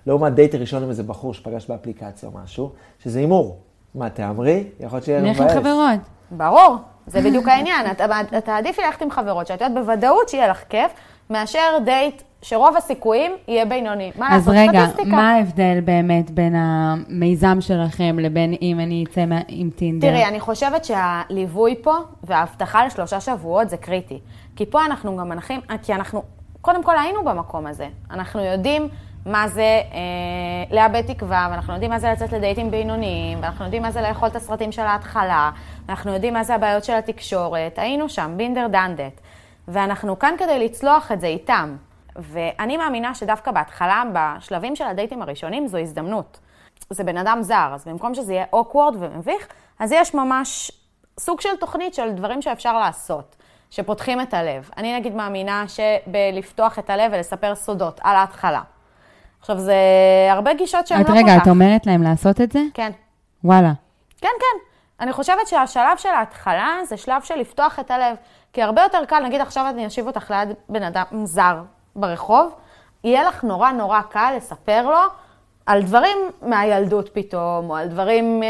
[0.06, 3.58] לעומת דייט ראשון עם איזה בחור שפגש באפליקציה או משהו, שזה הימור.
[3.94, 4.64] מה, תהמרי?
[4.80, 5.56] יכול להיות שיהיה ערב נלך עם מבאס.
[5.58, 6.00] חברות.
[6.30, 7.90] ברור, זה בדיוק העניין.
[7.90, 8.04] אתה,
[8.38, 10.92] אתה עדיף ללכת עם חברות, שאת יודעת בוודאות שיהיה לך כיף,
[11.30, 14.12] מאשר דייט שרוב הסיכויים יהיה בינוני.
[14.18, 14.68] מה אז לעשות?
[14.68, 15.16] רגע, סטטיסטיקה.
[15.16, 20.08] מה ההבדל באמת בין המיזם שלכם לבין אם אני אצא עם טינדר?
[20.08, 24.18] תראי, אני חושבת שהליווי פה וההבטחה לשלושה שבועות זה קריטי.
[24.56, 26.22] כי פה אנחנו גם מנחים, כי אנחנו,
[26.60, 27.88] קודם כל היינו במקום הזה.
[28.10, 28.88] אנחנו יודעים
[29.26, 33.90] מה זה אה, לאבד תקווה, ואנחנו יודעים מה זה לצאת לדייטים בינוניים, ואנחנו יודעים מה
[33.90, 35.50] זה לאכול את הסרטים של ההתחלה,
[35.86, 37.78] ואנחנו יודעים מה זה הבעיות של התקשורת.
[37.78, 39.20] היינו שם, בינדר דנדט.
[39.68, 41.76] ואנחנו כאן כדי לצלוח את זה איתם.
[42.16, 46.38] ואני מאמינה שדווקא בהתחלה, בשלבים של הדייטים הראשונים, זו הזדמנות.
[46.90, 49.46] זה בן אדם זר, אז במקום שזה יהיה אוקוורד ומביך,
[49.78, 50.70] אז יש ממש
[51.20, 53.36] סוג של תוכנית של דברים שאפשר לעשות,
[53.70, 54.70] שפותחים את הלב.
[54.76, 58.60] אני נגיד מאמינה שבלפתוח את הלב ולספר סודות על ההתחלה.
[59.44, 59.74] עכשיו, זה
[60.30, 61.48] הרבה גישות שהן את לא רגע, כל את כך.
[61.48, 62.60] אומרת להם לעשות את זה?
[62.74, 62.92] כן.
[63.44, 63.72] וואלה.
[64.20, 64.58] כן, כן.
[65.00, 68.16] אני חושבת שהשלב של ההתחלה זה שלב של לפתוח את הלב.
[68.52, 71.56] כי הרבה יותר קל, נגיד עכשיו אני אשיב אותך ליד בן אדם זר
[71.96, 72.54] ברחוב,
[73.04, 75.00] יהיה לך נורא נורא קל לספר לו
[75.66, 78.48] על דברים מהילדות פתאום, או על דברים, אה,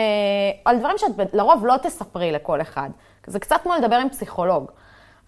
[0.64, 2.90] על דברים שאת לרוב לא תספרי לכל אחד.
[3.26, 4.70] זה קצת כמו לדבר עם פסיכולוג.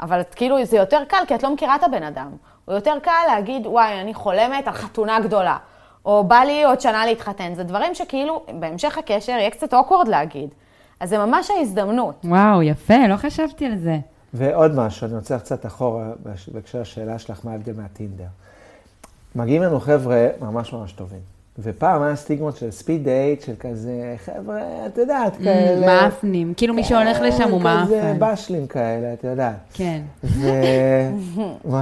[0.00, 2.31] אבל את, כאילו זה יותר קל כי את לא מכירה את הבן אדם.
[2.66, 5.57] הוא יותר קל להגיד, וואי, אני חולמת על חתונה גדולה.
[6.05, 7.55] או בא לי עוד שנה להתחתן.
[7.55, 10.48] זה דברים שכאילו, בהמשך הקשר יהיה קצת אוקוורד להגיד.
[11.00, 12.14] אז זה ממש ההזדמנות.
[12.24, 13.98] וואו, יפה, לא חשבתי על זה.
[14.35, 16.07] ועוד משהו, אני רוצה קצת אחורה
[16.48, 18.24] בהקשר לשאלה שלך, מה ההבדל מהטינדר.
[19.35, 21.36] מגיעים לנו חבר'ה ממש ממש טובים.
[21.59, 25.87] ופעם היה סטיגמות של ספיד דייט, של כזה, חבר'ה, את יודעת, כאלה...
[25.87, 28.33] מאפנים, כאילו מי שהולך לשם הוא כן, כזה מאפן.
[28.33, 29.57] בשלים כאלה, את יודעת.
[29.73, 30.01] כן.
[30.25, 30.49] ו...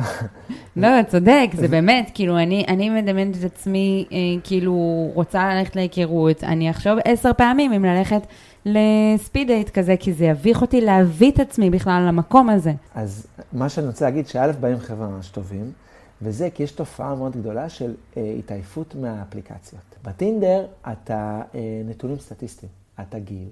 [0.77, 6.45] לא, צודק, זה באמת, כאילו, אני, אני מדמיינת את עצמי, אה, כאילו, רוצה ללכת להיכרות,
[6.45, 8.23] אני אחשוב עשר פעמים אם ללכת
[8.67, 12.73] לספיד דייט כזה, כי זה יביך אותי להביא את עצמי בכלל למקום הזה.
[12.95, 15.73] אז מה שאני רוצה להגיד, שא', באים חבר'ה ממש טובים,
[16.25, 19.83] וזה כי יש תופעה מאוד גדולה של אה, התעייפות מהאפליקציות.
[20.05, 23.49] בטינדר אתה אה, נתונים סטטיסטיים, אתה גיל,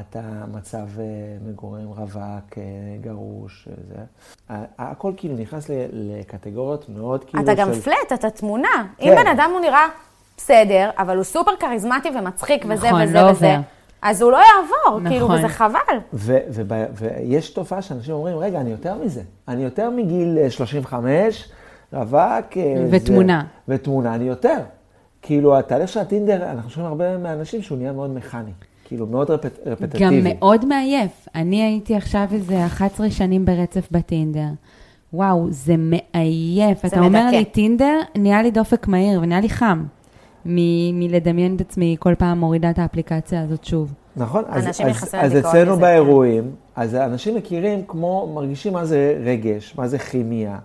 [0.00, 0.20] אתה
[0.52, 1.04] מצב אה,
[1.48, 2.18] מגורים רווק,
[2.58, 2.62] אה,
[3.00, 3.94] גרוש, אה, זה.
[4.54, 7.80] ה- הכל כאילו נכנס ל- לקטגוריות מאוד כאילו אתה גם של...
[7.80, 8.68] פלט, אתה תמונה.
[8.98, 9.08] כן.
[9.08, 9.86] אם בן אדם הוא נראה
[10.36, 13.60] בסדר, אבל הוא סופר כריזמטי ומצחיק וזה נכון, וזה לא וזה, עובר.
[14.02, 15.08] אז הוא לא יעבור, נכון.
[15.08, 15.98] כאילו, וזה חבל.
[16.12, 16.38] ו-
[16.94, 19.22] ויש תופעה שאנשים אומרים, רגע, אני יותר מזה.
[19.48, 21.48] אני יותר מגיל אה, 35,
[21.92, 22.56] רווק.
[22.56, 23.42] אה, ותמונה.
[23.66, 24.56] זה, ותמונה, אני יותר.
[25.22, 28.50] כאילו, התהליך של הטינדר, אנחנו שומעים הרבה מהאנשים שהוא נהיה מאוד מכני.
[28.84, 30.04] כאילו, מאוד רפט, רפטטיבי.
[30.04, 31.28] גם מאוד מעייף.
[31.34, 34.46] אני הייתי עכשיו איזה 11 שנים ברצף בטינדר.
[35.12, 36.84] וואו, זה מעייף.
[36.84, 37.36] אתה אומר מדכא.
[37.36, 39.84] לי טינדר, נהיה לי דופק מהיר ונהיה לי חם.
[40.46, 43.92] מ- מלדמיין את עצמי כל פעם מורידה את האפליקציה הזאת שוב.
[44.16, 49.18] נכון, אז, אנשים אז, אז אצלנו מזה, באירועים, אז אנשים מכירים כמו, מרגישים מה זה
[49.24, 50.58] רגש, מה זה כימיה.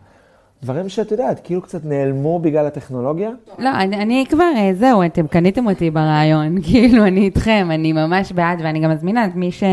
[0.64, 3.30] דברים שאת יודעת, כאילו קצת נעלמו בגלל הטכנולוגיה.
[3.60, 8.32] לא, אני, אני כבר, אה, זהו, אתם קניתם אותי ברעיון, כאילו, אני איתכם, אני ממש
[8.32, 9.64] בעד, ואני גם מזמינה את מי ש...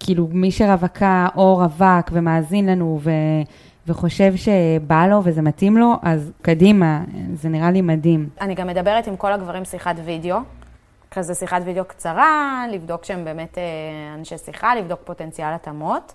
[0.00, 3.10] כאילו, מי שרווקה או רווק ומאזין לנו ו,
[3.86, 8.28] וחושב שבא לו וזה מתאים לו, אז קדימה, זה נראה לי מדהים.
[8.40, 10.38] אני גם מדברת עם כל הגברים שיחת וידאו,
[11.10, 16.12] כזה שיחת וידאו קצרה, לבדוק שהם באמת אה, אנשי שיחה, לבדוק פוטנציאל התאמות.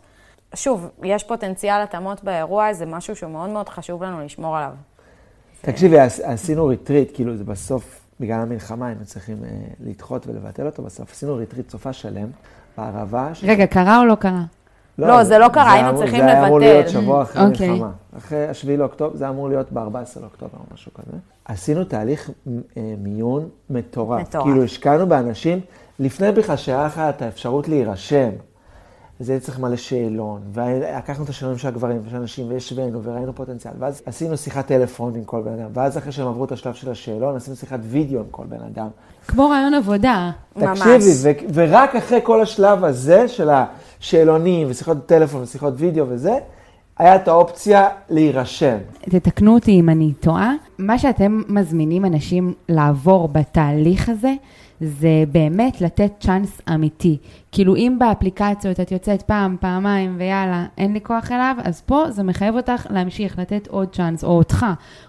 [0.56, 4.72] שוב, יש פוטנציאל התאמות באירוע, זה משהו שהוא מאוד מאוד חשוב לנו לשמור עליו.
[5.62, 10.84] תקשיבי, עש- עשינו ריטריט, כאילו זה בסוף, בגלל המלחמה היינו צריכים אה, לדחות ולבטל אותו
[10.84, 11.12] בסוף.
[11.12, 12.28] עשינו ריטריט סופה שלם
[12.78, 13.30] בערבה.
[13.34, 14.42] ש- רגע, קרה או לא קרה?
[14.98, 16.74] לא, זה לא קרה, היינו אמור- צריכים זה היה אמור לבטל.
[16.74, 17.68] להיות שבוע אחרי אוקיי.
[17.70, 17.92] המלחמה.
[18.18, 19.80] אחרי השביעי לאוקטובר, זה אמור להיות ב-14
[20.22, 21.18] לאוקטובר או משהו כזה.
[21.46, 22.30] עשינו תהליך
[22.78, 24.22] אה, מיון מטורף.
[24.22, 24.44] מטורף.
[24.46, 25.60] כאילו השקענו באנשים,
[26.00, 28.30] לפני בכלל שהיה לך את האפשרות להירשם.
[29.30, 33.74] הייתי צריך מלא שאלון, ולקחנו את השאלונים של הגברים ושל הנשים, והשווינו, וראינו פוטנציאל.
[33.80, 36.92] ואז עשינו שיחת טלפון עם כל בן אדם, ואז אחרי שהם עברו את השלב של
[36.92, 38.88] השאלון, עשינו שיחת וידאו עם כל בן אדם.
[39.28, 40.32] כמו רעיון עבודה.
[40.56, 40.80] ממש.
[40.80, 46.38] תקשיבי, ו- ורק אחרי כל השלב הזה של השאלונים ושיחות טלפון ושיחות וידאו וזה,
[46.98, 48.78] היה את האופציה להירשם.
[49.02, 54.34] תתקנו אותי אם אני טועה, מה שאתם מזמינים אנשים לעבור בתהליך הזה,
[54.82, 57.18] זה באמת לתת צ'אנס אמיתי.
[57.52, 62.24] כאילו אם באפליקציות את יוצאת פעם, פעמיים ויאללה, אין לי כוח אליו, אז פה זה
[62.24, 64.66] מחייב אותך להמשיך, לתת עוד צ'אנס, או אותך,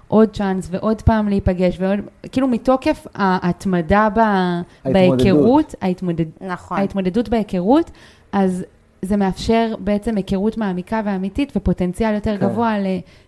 [0.09, 1.99] עוד צ'אנס ועוד פעם להיפגש, ועוד,
[2.33, 5.19] כאילו מתוקף ההתמדה ב, ההתמודדות.
[5.19, 6.79] בהיכרות, ההתמודד, נכון.
[6.79, 7.91] ההתמודדות בהיכרות,
[8.33, 8.65] אז
[9.03, 12.47] זה מאפשר בעצם היכרות מעמיקה ואמיתית ופוטנציאל יותר כן.
[12.47, 12.87] גבוה ל,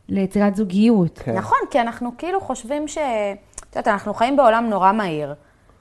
[0.08, 1.18] ליצירת זוגיות.
[1.24, 1.34] כן.
[1.34, 2.98] נכון, כי אנחנו כאילו חושבים ש...
[3.70, 5.34] את יודעת, אנחנו חיים בעולם נורא מהיר,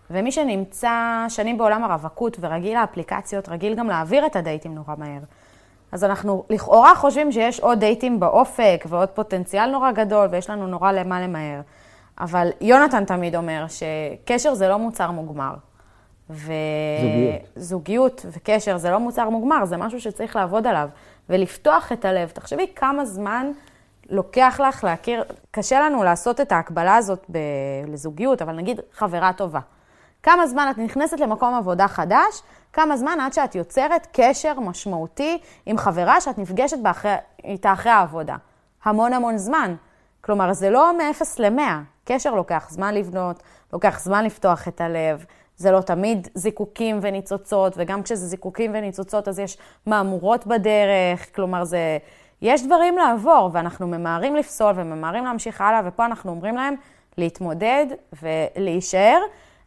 [0.10, 5.22] ומי שנמצא שנים בעולם הרווקות ורגיל לאפליקציות, רגיל גם להעביר את הדייטים נורא מהר.
[5.92, 10.92] אז אנחנו לכאורה חושבים שיש עוד דייטים באופק ועוד פוטנציאל נורא גדול ויש לנו נורא
[10.92, 11.62] למה למהר.
[12.20, 15.54] אבל יונתן תמיד אומר שקשר זה לא מוצר מוגמר.
[16.30, 16.54] ו...
[16.96, 17.42] זוגיות.
[17.56, 20.90] זוגיות וקשר זה לא מוצר מוגמר, זה משהו שצריך לעבוד עליו
[21.30, 22.30] ולפתוח את הלב.
[22.30, 23.52] תחשבי כמה זמן
[24.10, 27.38] לוקח לך להכיר, קשה לנו לעשות את ההקבלה הזאת ב...
[27.88, 29.60] לזוגיות, אבל נגיד חברה טובה.
[30.24, 32.42] כמה זמן את נכנסת למקום עבודה חדש,
[32.74, 38.36] כמה זמן עד שאת יוצרת קשר משמעותי עם חברה שאת נפגשת באחרי, איתה אחרי העבודה.
[38.84, 39.76] המון המון זמן.
[40.22, 41.62] כלומר, זה לא מ-0 ל-100.
[42.06, 45.26] קשר לוקח זמן לבנות, לוקח זמן לפתוח את הלב.
[45.58, 51.98] זה לא תמיד זיקוקים וניצוצות, וגם כשזה זיקוקים וניצוצות אז יש מהמורות בדרך, כלומר זה...
[52.42, 56.76] יש דברים לעבור, ואנחנו ממהרים לפסול וממהרים להמשיך הלאה, ופה אנחנו אומרים להם
[57.18, 57.86] להתמודד
[58.24, 59.20] ולהישאר.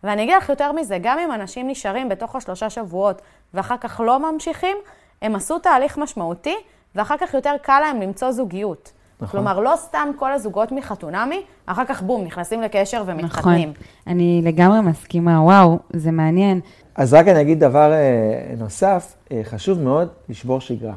[0.07, 3.23] ואני אגיד לך יותר מזה, גם אם אנשים נשארים בתוך השלושה שבועות
[3.55, 4.77] ואחר כך לא ממשיכים,
[5.23, 6.55] הם עשו תהליך משמעותי,
[6.95, 8.93] ואחר כך יותר קל להם למצוא זוגיות.
[9.21, 9.31] נכון.
[9.31, 13.71] כלומר, לא סתם כל הזוגות מחתונמי, אחר כך בום, נכנסים לקשר ומתחתנים.
[13.71, 13.83] נכון.
[14.07, 16.61] אני לגמרי מסכימה, וואו, זה מעניין.
[16.95, 20.95] אז רק אני אגיד דבר אה, נוסף, אה, חשוב מאוד לשבור שגרה.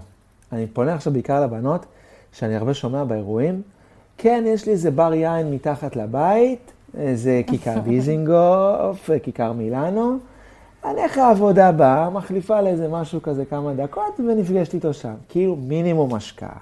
[0.52, 1.86] אני פונה עכשיו בעיקר לבנות,
[2.32, 3.62] שאני הרבה שומע באירועים,
[4.18, 10.18] כן, יש לי איזה בר יין מתחת לבית, איזה כיכר דיזינגוף, כיכר מילאנו,
[10.86, 15.14] אני אחרי העבודה הבאה, מחליפה לאיזה משהו כזה כמה דקות, ונפגשת איתו שם.
[15.30, 16.58] כאילו מינימום השקעה,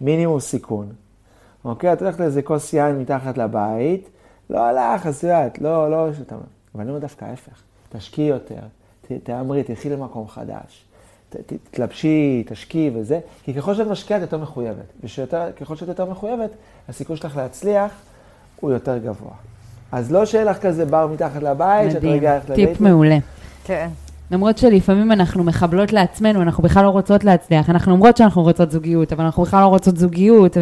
[0.00, 0.92] מינימום סיכון.
[1.64, 4.08] אוקיי, את הולכת לאיזה כוס יין מתחת לבית,
[4.50, 6.34] לא הלך, אז יודעת, לא, לא, שאתה...
[6.34, 8.60] אבל אני אומר דווקא ההפך, תשקיעי יותר,
[9.22, 10.84] תאמרי, תלכי למקום חדש,
[11.30, 16.50] תתלבשי, תשקיעי וזה, כי ככל שאת משקיעה את יותר מחויבת, וככל שאת יותר מחויבת,
[16.88, 17.92] הסיכוי שלך להצליח
[18.60, 19.30] הוא יותר גבוה.
[19.92, 22.86] אז לא שיהיה לך כזה בר מתחת לבית, שאת רגע הולכת טיפ לדייטים.
[22.86, 23.18] מעולה.
[23.64, 23.88] כן.
[24.30, 27.70] למרות שלפעמים אנחנו מחבלות לעצמנו, אנחנו בכלל לא רוצות להצליח.
[27.70, 30.56] אנחנו אומרות שאנחנו רוצות זוגיות, אבל אנחנו בכלל לא רוצות זוגיות,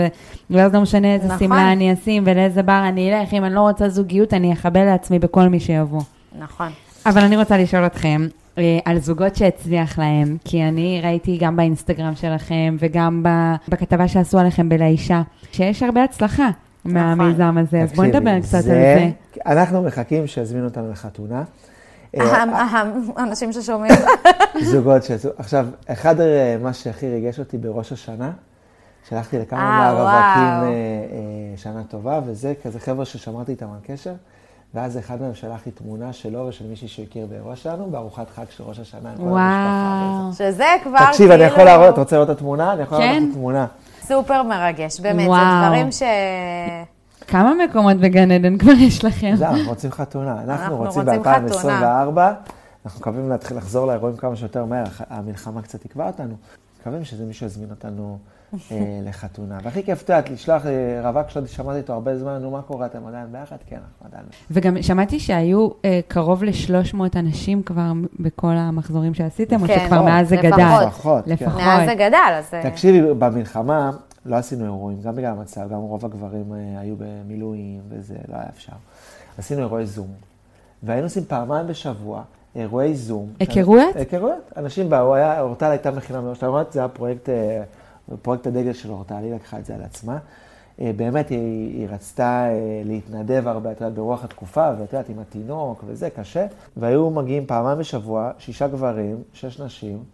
[0.51, 1.39] ואז לא משנה איזה נכון.
[1.39, 3.35] שמלה אני אשים ולאיזה בר אני אלך.
[3.35, 6.03] אם אני לא רוצה זוגיות, אני אחבל לעצמי בכל מי שיבוא.
[6.39, 6.69] נכון.
[7.07, 8.27] אבל אני רוצה לשאול אתכם
[8.59, 13.23] אה, על זוגות שהצליח להם, כי אני ראיתי גם באינסטגרם שלכם וגם
[13.69, 16.51] בכתבה שעשו עליכם בלאישה, שיש הרבה הצלחה
[16.87, 19.11] מהמיזם הזה, אז בואי נדבר קצת על זה.
[19.47, 21.43] אנחנו מחכים שיזמינו אותנו לחתונה.
[22.17, 23.95] אה, אהם, אהם, אנשים ששומעים.
[24.73, 25.31] זוגות שיצאו.
[25.39, 28.31] עכשיו, אחד אה, מה שהכי ריגש אותי בראש השנה,
[29.09, 30.43] שלחתי לכמה אה, מהרווקים.
[30.43, 34.13] אה, אה, שנה טובה, וזה כזה חבר'ה ששמרתי איתם על קשר,
[34.75, 38.45] ואז אחד מהם שלח לי תמונה שלו ושל מישהי שהוא הכיר באירוע שלנו, בארוחת חג
[38.51, 40.21] של ראש השנה עם כל המשפחה.
[40.21, 40.33] וואו.
[40.33, 41.11] שזה כבר כאילו...
[41.11, 42.73] תקשיב, אני יכול להראות, אתה רוצה לראות את התמונה?
[42.73, 43.25] אני יכול להראות כן.
[43.25, 43.67] את התמונה.
[44.09, 45.67] סופר מרגש, באמת, זה וואו.
[45.67, 46.03] דברים ש...
[47.27, 49.37] כמה מקומות בגן עדן כבר יש לכם?
[49.37, 50.33] זהו, אנחנו רוצים חתונה.
[50.33, 52.19] אנחנו אנחנו רוצים רוצים ב-2024,
[52.85, 56.35] אנחנו מקווים להתחיל לחזור לאירועים כמה שיותר מהר, המלחמה קצת תקבע אותנו.
[56.81, 58.19] מקווים שזה מישהו יזמין אותנו
[59.05, 59.59] לחתונה.
[59.63, 60.71] והכי כיף, את יודעת, לשלוח אה,
[61.11, 63.57] רווק שלא שמעתי איתו הרבה זמן, נו, מה קורה, אתם עדיין ביחד?
[63.67, 64.25] כן, אנחנו עדיין.
[64.51, 70.29] וגם שמעתי שהיו אה, קרוב ל-300 אנשים כבר בכל המחזורים שעשיתם, או כן, שכבר מאז
[70.29, 70.53] זה לפחות.
[70.55, 70.87] גדל.
[70.87, 71.31] לפחות, כן.
[71.31, 71.61] לפחות.
[71.61, 72.55] מאז זה גדל, אז...
[72.55, 73.91] אה, תקשיבי, במלחמה
[74.27, 78.47] לא עשינו אירועים, גם בגלל המצב, גם רוב הגברים אה, היו במילואים וזה, לא היה
[78.55, 78.73] אפשר.
[79.39, 80.09] עשינו אירועי זום.
[80.83, 82.23] והיינו עושים פעמיים בשבוע
[82.57, 83.29] אירועי זום.
[83.41, 83.97] היכרויות?
[83.97, 84.53] היכרויות.
[84.57, 86.39] אנשים באו, היה- אורטל הייתה מכינה מראש,
[86.71, 87.63] זה היה פרויקט, אה,
[88.23, 90.19] פרויקט הדגל של אורטל, היא לקחה את זה על עצמה.
[90.81, 95.19] אה, באמת, היא, היא רצתה אה, להתנדב הרבה, את יודעת, ברוח התקופה, ואת יודעת, עם
[95.19, 96.47] התינוק וזה, קשה.
[96.77, 100.05] והיו מגיעים פעמיים בשבוע, שישה גברים, שש נשים,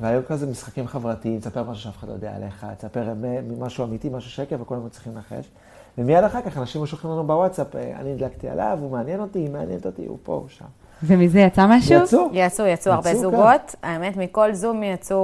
[0.00, 3.14] והיו כזה משחקים חברתיים, תספר משהו שאף אחד לא יודע עליך, תספר
[3.58, 5.50] משהו אמיתי, משהו שקר, וכולם היו צריכים לנחש.
[5.98, 9.38] ומיד אחר כך אנשים היו שולחים לנו בוואטסאפ, אה, אני הדלקתי עליו, הוא מעניין אותי,
[9.38, 10.64] היא מעניינת אותי, הוא פה, הוא שם.
[11.02, 11.94] ומזה יצא משהו?
[12.02, 12.28] יצאו.
[12.32, 13.16] יצאו, יצאו הרבה כן.
[13.16, 13.74] זוגות.
[13.82, 15.16] האמת, מכל זום יצאו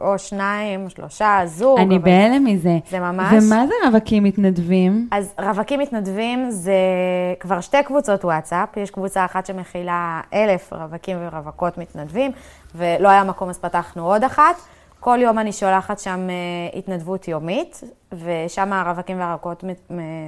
[0.00, 1.78] או שניים, שלושה, זוג.
[1.78, 2.78] אני אבל- בהלם מזה.
[2.90, 3.32] זה ממש...
[3.44, 5.08] ומה זה רווקים מתנדבים?
[5.10, 6.74] אז רווקים מתנדבים זה
[7.40, 8.76] כבר שתי קבוצות וואטסאפ.
[8.76, 12.30] יש קבוצה אחת שמכילה אלף רווקים ורווקות מתנדבים,
[12.74, 14.54] ולא היה מקום אז פתחנו עוד אחת.
[15.00, 17.80] כל יום אני שולחת שם אה, התנדבות יומית,
[18.24, 19.64] ושם הרווקים והרווקות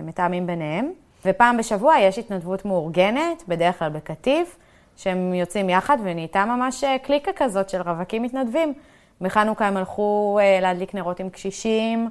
[0.02, 0.90] מתאמים ביניהם.
[1.26, 4.56] ופעם בשבוע יש התנדבות מאורגנת, בדרך כלל בקטיף,
[4.96, 8.74] שהם יוצאים יחד ונהייתה ממש אה, קליקה כזאת של רווקים מתנדבים.
[9.20, 12.10] בחנוכה הם הלכו אה, להדליק נרות עם קשישים.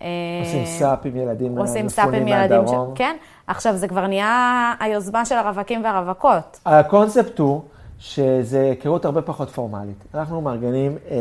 [0.00, 0.06] אה,
[0.44, 2.70] עושים סאפ עם ילדים עושים סאפ עם ילדים, ש...
[2.94, 3.16] כן.
[3.46, 6.60] עכשיו, זה כבר נהיה היוזמה של הרווקים והרווקות.
[6.66, 7.60] הקונספט הוא
[7.98, 10.04] שזה היכרות הרבה פחות פורמלית.
[10.14, 11.16] אנחנו מארגנים אה,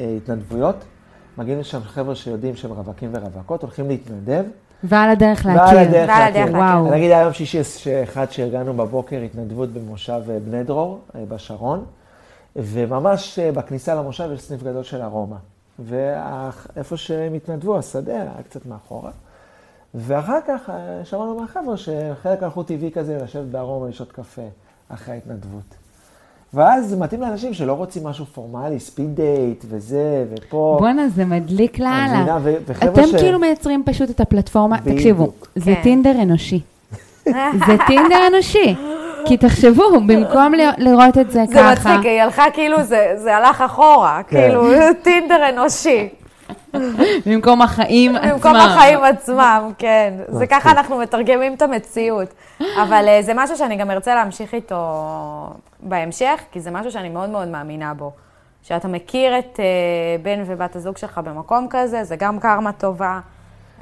[0.00, 0.76] אה, התנדבויות,
[1.38, 4.44] מגיעים לשם חבר'ה שיודעים שהם רווקים ורווקות, הולכים להתנדב.
[4.84, 5.78] ועל הדרך להכיר.
[5.78, 6.56] ועל הדרך להכיר.
[6.56, 6.84] וואו.
[6.84, 6.96] להכיר.
[6.96, 7.60] נגיד היה יום שישי
[8.02, 11.84] אחד שארגנו בבוקר התנדבות במושב אה, בני דרור אה, בשרון,
[12.56, 15.36] וממש אה, בכניסה למושב יש סניף גדול של ארומה.
[15.78, 19.10] ואיפה שהם התנדבו, השדה היה קצת מאחורה.
[19.94, 20.70] ואחר כך
[21.04, 24.42] שמענו מהחבר'ה שחלק הלכו טבעי כזה לשבת בארומה לשתות קפה
[24.88, 25.79] אחרי ההתנדבות.
[26.54, 30.76] ואז זה מתאים לאנשים שלא רוצים משהו פורמלי, ספיד דייט וזה, ופה...
[30.80, 32.38] בואנה, זה מדליק לאללה.
[32.84, 34.96] אתם ש- כאילו מייצרים פשוט את הפלטפורמה, בדיוק.
[34.96, 35.82] תקשיבו, זה כן.
[35.82, 36.60] טינדר אנושי.
[37.66, 38.74] זה טינדר אנושי.
[39.26, 43.36] כי תחשבו, במקום ל- לראות את זה זה ככה, מצחיק, היא הלכה כאילו, זה, זה
[43.36, 44.40] הלך אחורה, כן.
[44.40, 44.62] כאילו,
[45.02, 46.08] טינדר אנושי.
[47.26, 48.30] במקום החיים עצמם.
[48.32, 50.14] במקום החיים עצמם, כן.
[50.28, 50.46] זה.
[50.46, 52.28] ככה אנחנו מתרגמים את המציאות.
[52.82, 54.76] אבל אה, זה משהו שאני גם ארצה להמשיך איתו
[55.80, 58.10] בהמשך, כי זה משהו שאני מאוד מאוד מאמינה בו.
[58.62, 59.64] שאתה מכיר את אה,
[60.22, 63.20] בן ובת הזוג שלך במקום כזה, זה גם קרמה טובה.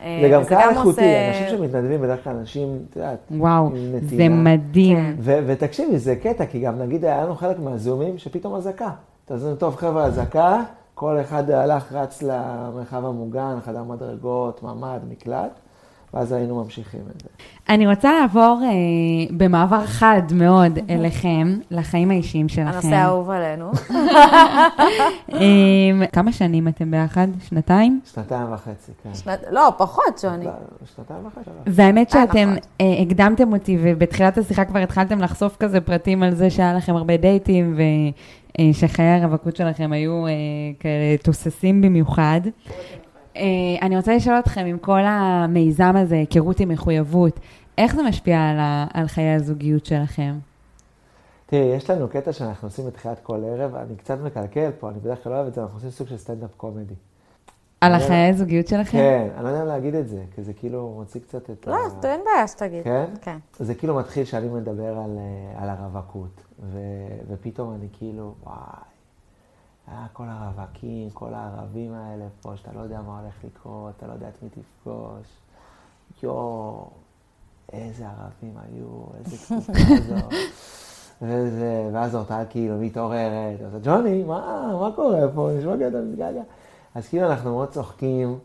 [0.02, 3.76] אה, זה גם קהל איכותי, עושה- אנשים שמתנדבים בדרך כלל אנשים, את יודעת, וואו, עם
[3.76, 4.34] זה נתינה.
[4.54, 4.96] מדהים.
[4.96, 5.14] כן.
[5.18, 8.88] ו- ותקשיבי, זה קטע, כי גם נגיד היה לנו חלק מהזומים שפתאום אזעקה.
[9.24, 10.60] אתה אומר, טוב חבר'ה, אזעקה,
[10.98, 15.60] כל אחד הלך, רץ למרחב המוגן, חדר מדרגות, ממ"ד, מקלט,
[16.14, 17.28] ואז היינו ממשיכים את זה.
[17.68, 18.68] אני רוצה לעבור אה,
[19.36, 22.68] במעבר חד מאוד אליכם, לחיים האישיים שלכם.
[22.72, 23.70] הנושא האהוב עלינו.
[25.32, 27.28] אה, כמה שנים אתם ביחד?
[27.48, 28.00] שנתיים?
[28.14, 29.14] שנתיים וחצי, כן.
[29.14, 30.44] שנת- לא, פחות, שוני.
[30.96, 31.50] שנתיים וחצי.
[31.66, 32.56] והאמת אה, שאתם נכון.
[32.80, 37.16] אה, הקדמתם אותי, ובתחילת השיחה כבר התחלתם לחשוף כזה פרטים על זה שהיה לכם הרבה
[37.16, 37.76] דייטים,
[38.60, 40.32] ושחיי הרווקות שלכם היו אה,
[40.80, 42.40] כאלה תוססים במיוחד.
[43.38, 47.40] אה, אני רוצה לשאול אתכם, עם כל המיזם הזה, היכרות עם מחויבות,
[47.78, 50.34] איך זה משפיע על, ה, על חיי הזוגיות שלכם?
[51.46, 55.24] תראי, יש לנו קטע שאנחנו עושים בתחילת כל ערב, אני קצת מקלקל פה, אני בדרך
[55.24, 56.94] כלל לא אוהב את זה, אנחנו עושים סוג של סטנדאפ קומדי.
[57.80, 58.98] על אני- החיי הזוגיות שלכם?
[58.98, 62.20] כן, אני לא יודע להגיד את זה, כי זה כאילו מוציא קצת את לא, אין
[62.24, 62.84] בעיה שתגיד.
[62.84, 63.04] כן?
[63.20, 63.36] כן.
[63.58, 66.40] זה כאילו מתחיל שאני מדבר על, אה, על הרווקות,
[66.72, 66.78] ו,
[67.28, 68.54] ופתאום אני כאילו, וואי,
[69.92, 74.12] אה, כל הרווקים, כל הערבים האלה פה, שאתה לא יודע מה הולך לקרות, אתה לא
[74.12, 75.26] יודע את מי תפגוש.
[76.22, 76.90] יואו,
[77.72, 79.72] איזה ערבים היו, איזה תקופה
[80.08, 80.14] זו.
[81.22, 85.50] וזה, ואז אורטל כאילו מתעוררת, אז ג'וני, מה, מה קורה פה?
[85.58, 86.42] נשמע כאילו אתה מתגעגע.
[86.94, 88.38] אז כאילו אנחנו מאוד צוחקים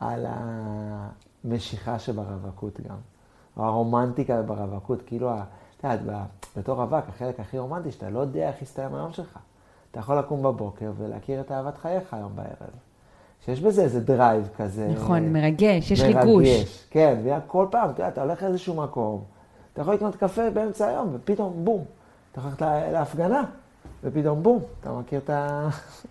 [0.00, 2.96] על המשיכה שברווקות גם.
[3.56, 6.00] או הרומנטיקה ברווקות, כאילו, את יודעת,
[6.56, 9.38] בתור רווק, החלק הכי רומנטי, שאתה לא יודע איך יסתיים היום שלך.
[9.94, 12.70] אתה יכול לקום בבוקר ולהכיר את אהבת חייך היום בערב.
[13.44, 14.88] שיש בזה איזה drive כזה.
[14.94, 16.16] נכון, מרגש, יש מרגש.
[16.16, 16.86] ריגוש.
[16.90, 19.22] כן, וכל פעם, אתה יודע, אתה הולך לאיזשהו מקום,
[19.72, 21.84] אתה יכול לקנות קפה באמצע היום, ופתאום בום,
[22.32, 23.42] אתה יכול ללכת לה- להפגנה,
[24.04, 25.68] ופתאום בום, אתה מכיר את ה-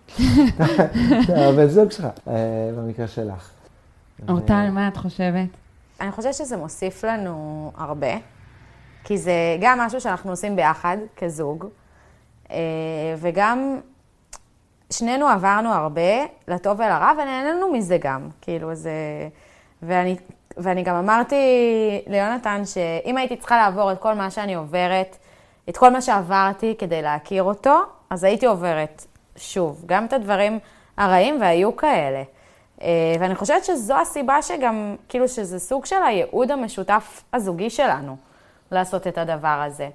[0.09, 2.33] את הבן זוג שלך, אה,
[2.77, 3.49] במקרה שלך.
[4.29, 5.49] אורטל, מה את חושבת?
[6.01, 8.13] אני חושבת שזה מוסיף לנו הרבה,
[9.03, 11.69] כי זה גם משהו שאנחנו עושים ביחד, כזוג, אה,
[13.17, 13.79] וגם
[14.89, 18.29] שנינו עברנו הרבה, לטוב ולרע, ונהנינו מזה גם.
[18.41, 18.91] כאילו, זה...
[19.83, 20.15] ואני,
[20.57, 21.35] ואני גם אמרתי
[22.07, 25.17] ליונתן שאם הייתי צריכה לעבור את כל מה שאני עוברת,
[25.69, 30.59] את כל מה שעברתי כדי להכיר אותו, אז הייתי עוברת שוב, גם את הדברים
[30.97, 32.23] הרעים, והיו כאלה.
[32.81, 32.87] אה,
[33.19, 38.17] ואני חושבת שזו הסיבה שגם, כאילו, שזה סוג של הייעוד המשותף הזוגי שלנו,
[38.71, 39.89] לעשות את הדבר הזה.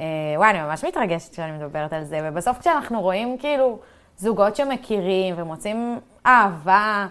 [0.00, 0.04] אה,
[0.36, 3.78] וואי, אני ממש מתרגשת כשאני מדברת על זה, ובסוף כשאנחנו רואים, כאילו,
[4.16, 7.06] זוגות שמכירים ומוצאים אהבה,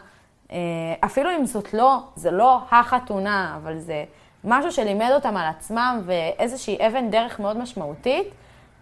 [0.52, 0.58] אה,
[1.06, 4.04] אפילו אם זאת לא, זה לא החתונה, אבל זה
[4.44, 8.28] משהו שלימד אותם על עצמם ואיזושהי אבן דרך מאוד משמעותית,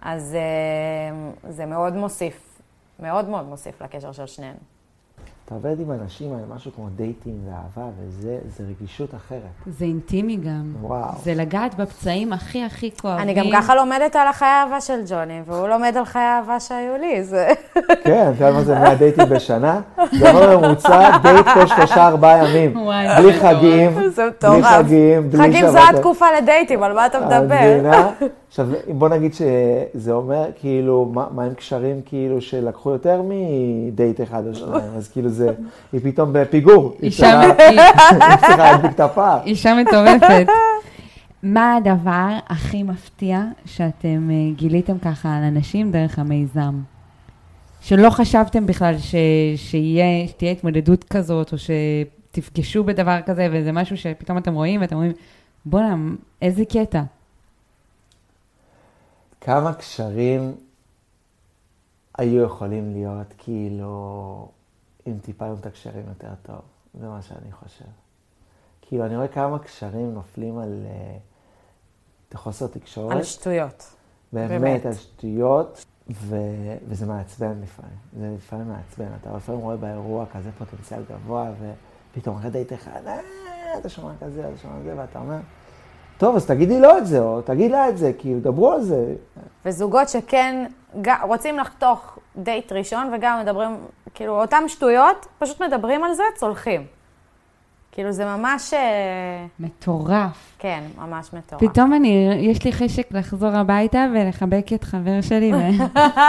[0.01, 2.59] אז אה, זה מאוד מוסיף,
[2.99, 4.76] מאוד מאוד מוסיף לקשר של שנינו.
[5.47, 9.39] אתה עובד עם אנשים על משהו כמו דייטים ואהבה, וזה זה רגישות אחרת.
[9.67, 10.73] זה אינטימי גם.
[10.81, 11.09] וואו.
[11.23, 13.21] זה לגעת בפצעים הכי הכי כואבים.
[13.21, 16.97] אני גם ככה לומדת על החיי האהבה של ג'וני, והוא לומד על חיי האהבה שהיו
[16.99, 17.47] לי, זה...
[18.03, 19.81] כן, אתה יודע מה זה 100 דייטים בשנה?
[20.19, 22.73] זה אומר ממוצע דייט כל שלושה ארבעה ימים.
[23.17, 24.63] בלי זה חגים, בלי.
[24.63, 25.95] חגים, בלי חגים זו שבתות.
[25.95, 28.09] התקופה לדייטים, על מה אתה את מדבר?
[28.47, 34.47] עכשיו, בוא נגיד שזה אומר, כאילו, מה, מה עם קשרים כאילו שלקחו יותר מדייט אחד
[34.47, 35.49] או שניים, אז כאילו זה,
[35.93, 36.91] היא פתאום בפיגור.
[36.93, 39.39] היא אישה צריכה- היא- היא צריכה להדביק את הפער.
[39.45, 40.47] אישה מטורפת.
[41.43, 46.75] מה הדבר הכי מפתיע שאתם אה, גיליתם ככה על אנשים דרך המיזם?
[47.81, 49.15] שלא חשבתם בכלל ש...
[49.55, 55.11] שיהיה, שתהיה התמודדות כזאת, או שתפגשו בדבר כזה, וזה משהו שפתאום אתם רואים ואתם אומרים,
[55.65, 55.95] בואנה,
[56.41, 57.01] איזה קטע.
[59.41, 60.51] כמה קשרים
[62.17, 64.47] היו יכולים להיות כאילו,
[65.07, 66.61] אם טיפה היו מתקשרים יותר טוב,
[66.99, 67.85] זה מה שאני חושב.
[68.81, 71.17] כאילו, אני רואה כמה קשרים נופלים על אה,
[72.37, 73.15] חוסר תקשורת.
[73.15, 73.95] על שטויות.
[74.33, 74.85] באמת, באמת.
[74.85, 75.85] על שטויות.
[76.09, 76.35] ו...
[76.87, 77.97] וזה מעצבן לפעמים.
[78.19, 79.07] זה לפעמים מעצבן.
[79.21, 81.51] אתה לפעמים רואה באירוע כזה פוטנציאל גבוה,
[82.13, 83.19] ופתאום אחרי דייט אחד, אה,
[83.79, 85.39] אתה שומע כזה, אתה שומע כזה, ואתה אומר,
[86.17, 89.05] טוב, אז תגידי לו את זה, או תגיד לה את זה, כי דברו על זה.
[89.65, 90.65] וזוגות שכן
[91.01, 93.77] ג- רוצים לחתוך דייט ראשון וגם מדברים,
[94.13, 96.85] כאילו, אותם שטויות, פשוט מדברים על זה, צולחים.
[97.97, 100.55] כאילו, זה ממש, אה, מטורף.
[100.59, 101.63] כן, ממש מטורף.
[101.63, 105.51] פתאום אני, יש לי חשק לחזור הביתה ולחבק את חבר שלי.
[105.53, 105.57] ו...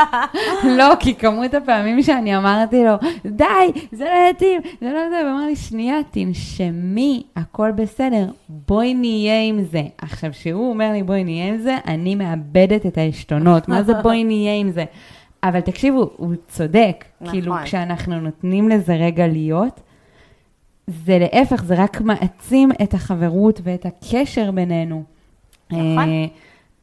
[0.79, 2.95] לא, כי כמות הפעמים שאני אמרתי לו,
[3.27, 3.45] די,
[3.93, 9.43] זה לא יתאים, זה לא זה, והוא אמר לי, שנייה, תנשמי, הכל בסדר, בואי נהיה
[9.43, 9.83] עם זה.
[9.99, 13.69] עכשיו, כשהוא אומר לי, בואי נהיה עם זה, אני מאבדת את העשתונות.
[13.69, 14.85] מה זה בואי נהיה עם זה?
[15.43, 17.05] אבל תקשיבו, הוא צודק.
[17.21, 17.33] נכון.
[17.33, 19.81] כאילו, כשאנחנו נותנים לזה רגע להיות,
[20.89, 25.03] זה להפך, זה רק מעצים את החברות ואת הקשר בינינו.
[25.71, 25.99] נכון.
[25.99, 26.27] אה,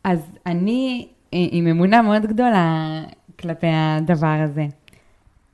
[0.03, 3.01] אז אני אה, עם אמונה מאוד גדולה
[3.39, 4.65] כלפי הדבר הזה.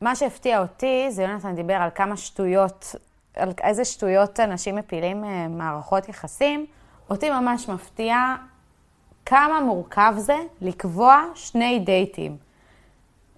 [0.02, 2.96] מה שהפתיע אותי, זה יונתן דיבר על כמה שטויות,
[3.36, 6.66] על איזה שטויות אנשים מפילים אה, מערכות יחסים.
[7.10, 8.36] אותי ממש מפתיע
[9.26, 12.38] כמה מורכב זה לקבוע שני דייטים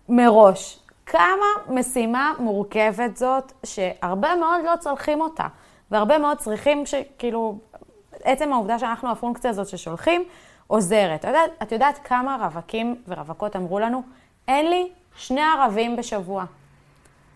[0.09, 0.79] מראש.
[1.05, 5.47] כמה משימה מורכבת זאת, שהרבה מאוד לא צולחים אותה,
[5.91, 7.57] והרבה מאוד צריכים שכאילו,
[8.23, 10.23] עצם העובדה שאנחנו הפונקציה הזאת ששולחים,
[10.67, 11.19] עוזרת.
[11.19, 14.03] את יודעת, את יודעת כמה רווקים ורווקות אמרו לנו,
[14.47, 16.45] אין לי שני ערבים בשבוע.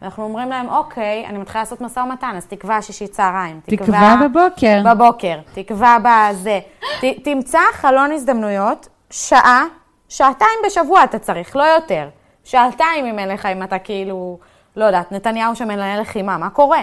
[0.02, 3.60] ואנחנו אומרים להם, אוקיי, אני מתחילה לעשות משא ומתן, אז תקבע שישי צהריים.
[3.66, 4.82] תקבע בבוקר.
[4.86, 6.60] בבוקר, תקבע בזה.
[7.02, 9.64] ת, תמצא חלון הזדמנויות, שעה,
[10.10, 12.10] שעתיים בשבוע אתה צריך, לא יותר.
[12.48, 14.38] שעתיים אם אין לך, אם אתה כאילו,
[14.76, 16.82] לא יודעת, נתניהו שמנהל לחימה, מה קורה?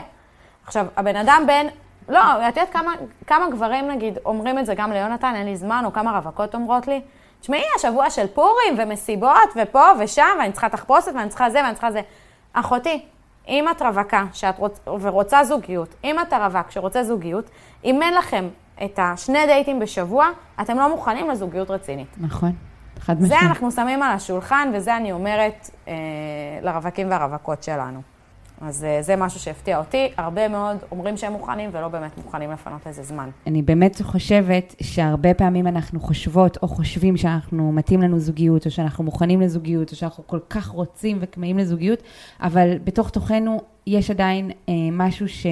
[0.67, 1.69] עכשיו, הבן אדם בין,
[2.09, 2.93] לא, את יודעת כמה,
[3.27, 6.87] כמה גברים נגיד אומרים את זה גם ליונתן, אין לי זמן, או כמה רווקות אומרות
[6.87, 7.01] לי,
[7.41, 11.91] תשמעי, השבוע של פורים ומסיבות ופה ושם, ואני צריכה תחפושת ואני צריכה זה ואני צריכה
[11.91, 12.01] זה.
[12.53, 13.03] אחותי,
[13.49, 14.81] אם את רווקה שאת רוצ...
[15.01, 17.51] ורוצה זוגיות, אם אתה רווק שרוצה זוגיות,
[17.85, 18.49] אם אין לכם
[18.85, 20.29] את השני דייטים בשבוע,
[20.61, 22.09] אתם לא מוכנים לזוגיות רצינית.
[22.21, 22.53] נכון,
[23.05, 23.43] חד זה משמעית.
[23.43, 25.95] אנחנו שמים על השולחן, וזה אני אומרת אה,
[26.63, 28.01] לרווקים והרווקות שלנו.
[28.61, 30.09] אז אה, זה משהו שהפתיע אותי.
[30.17, 33.29] הרבה מאוד אומרים שהם מוכנים ולא באמת מוכנים לפנות לזה זמן.
[33.47, 39.05] אני באמת חושבת שהרבה פעמים אנחנו חושבות או חושבים שאנחנו מתאים לנו זוגיות, או שאנחנו
[39.05, 42.03] מוכנים לזוגיות, או שאנחנו כל כך רוצים וכמהים לזוגיות,
[42.41, 45.47] אבל בתוך תוכנו יש עדיין אה, משהו ש,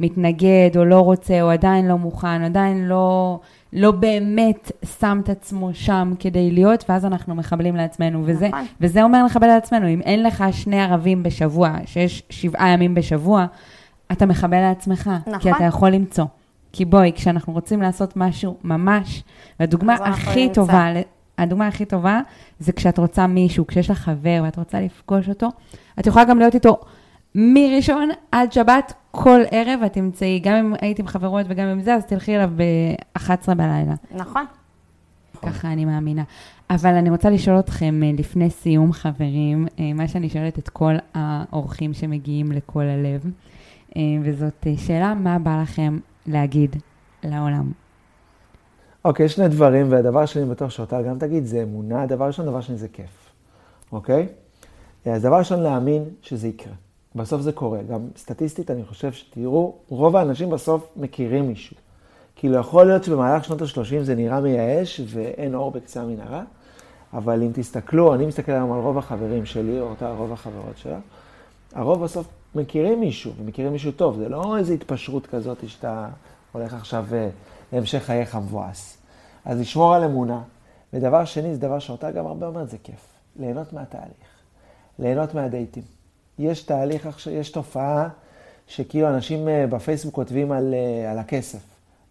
[0.00, 3.38] שמתנגד או לא רוצה, או עדיין לא מוכן, עדיין לא,
[3.74, 8.22] לא באמת שם את עצמו שם כדי להיות, ואז אנחנו מחבלים לעצמנו.
[8.24, 8.64] וזה, נכון.
[8.80, 9.88] וזה אומר לחבל לעצמנו.
[9.88, 13.46] אם אין לך שני ערבים בשבוע, שיש שבעה ימים בשבוע,
[14.12, 15.10] אתה מחבל לעצמך.
[15.26, 15.38] נכון.
[15.38, 16.24] כי אתה יכול למצוא.
[16.72, 19.22] כי בואי, כשאנחנו רוצים לעשות משהו ממש,
[19.60, 20.48] והדוגמה הכי.
[20.54, 20.88] טובה,
[21.38, 22.20] הדוגמה הכי טובה,
[22.58, 25.48] זה כשאת רוצה מישהו, כשיש לך חבר ואת רוצה לפגוש אותו,
[25.98, 26.80] את יכולה גם להיות איתו
[27.34, 31.94] מראשון עד שבת, כל ערב את תמצאי, גם אם היית עם חברות וגם עם זה,
[31.94, 33.94] אז תלכי אליו ב-11 בלילה.
[34.10, 34.44] נכון?
[35.42, 36.22] ככה אני מאמינה.
[36.70, 40.94] אבל אני רוצה לשאול אתכם אה, לפני סיום, חברים, אה, מה שאני שואלת את כל
[41.14, 43.24] האורחים שמגיעים לכל הלב,
[43.96, 46.76] אה, וזאת שאלה, מה בא לכם להגיד
[47.24, 47.72] לעולם?
[49.04, 52.60] אוקיי, יש שני דברים, והדבר שני, בטוח שאותה גם תגיד, זה אמונה, דבר ראשון, דבר
[52.60, 53.30] שני זה כיף,
[53.92, 54.26] אוקיי?
[55.06, 56.74] אז דבר ראשון, להאמין שזה יקרה.
[57.14, 57.82] בסוף זה קורה.
[57.82, 61.76] גם סטטיסטית, אני חושב שתראו, רוב האנשים בסוף מכירים מישהו.
[62.36, 66.42] כאילו, יכול להיות שבמהלך שנות ה-30 זה נראה מייאש ואין אור בקצה המנהרה,
[67.12, 70.98] אבל אם תסתכלו, אני מסתכל היום על רוב החברים שלי, או אותה רוב החברות שלה,
[71.72, 74.16] הרוב בסוף מכירים מישהו, ומכירים מישהו טוב.
[74.16, 76.08] זה לא איזו התפשרות כזאת שאתה
[76.52, 77.28] הולך עכשיו אה,
[77.72, 78.98] להמשך חייך מבואס.
[79.44, 80.42] אז לשמור על אמונה.
[80.92, 83.12] ודבר שני, זה דבר שאותה גם הרבה אומרת, זה כיף.
[83.36, 84.28] ליהנות מהתהליך.
[84.98, 85.93] ליהנות מהדייטים.
[86.38, 88.08] יש תהליך, עכשיו- יש תופעה
[88.66, 91.58] שכאילו אנשים אה, בפייסבוק כותבים על, אה, על הכסף.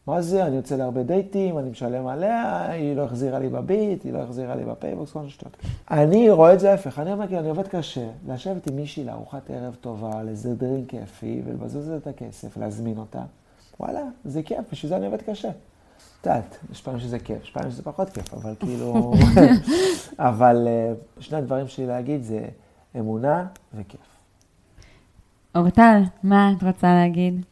[0.07, 4.13] מה זה, אני יוצא להרבה דייטים, אני משלם עליה, היא לא החזירה לי בביט, היא
[4.13, 5.57] לא החזירה לי בפייבוקס, כל מיני שטויות.
[5.91, 9.49] אני רואה את זה ההפך, אני אומר, כאילו, אני עובד קשה, לשבת עם מישהי לארוחת
[9.49, 13.21] ערב טובה, לאיזה דרינק כיפי, ולבזוז את הכסף, להזמין אותה.
[13.79, 15.49] וואלה, זה כיף, בשביל זה אני עובד קשה.
[15.49, 19.13] את יודעת, יש פעמים שזה כיף, יש פעמים שזה פחות כיף, אבל כאילו...
[20.19, 22.45] אבל אה, שני הדברים שלי להגיד זה
[22.99, 24.12] אמונה וכיף.
[25.55, 27.45] אורטל, מה את רוצה להגיד?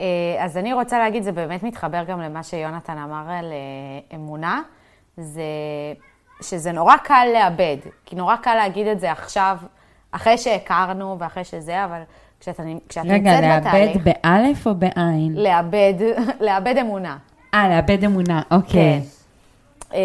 [0.00, 0.06] אה,
[0.38, 4.62] אז אני רוצה להגיד, זה באמת מתחבר גם למה שיונתן אמר על אה, אמונה,
[5.16, 5.42] זה
[6.40, 7.76] שזה נורא קל לאבד,
[8.06, 9.56] כי נורא קל להגיד את זה עכשיו,
[10.12, 12.00] אחרי שהכרנו ואחרי שזה, אבל
[12.40, 15.34] כשאת, כשאת רגע, נמצאת לאבד בתהליך, באלף או בעין?
[15.34, 15.94] לאבד,
[16.46, 17.16] לאבד אמונה.
[17.54, 18.56] אה, לאבד אמונה, כן.
[18.56, 19.00] אוקיי.
[19.94, 19.98] אה,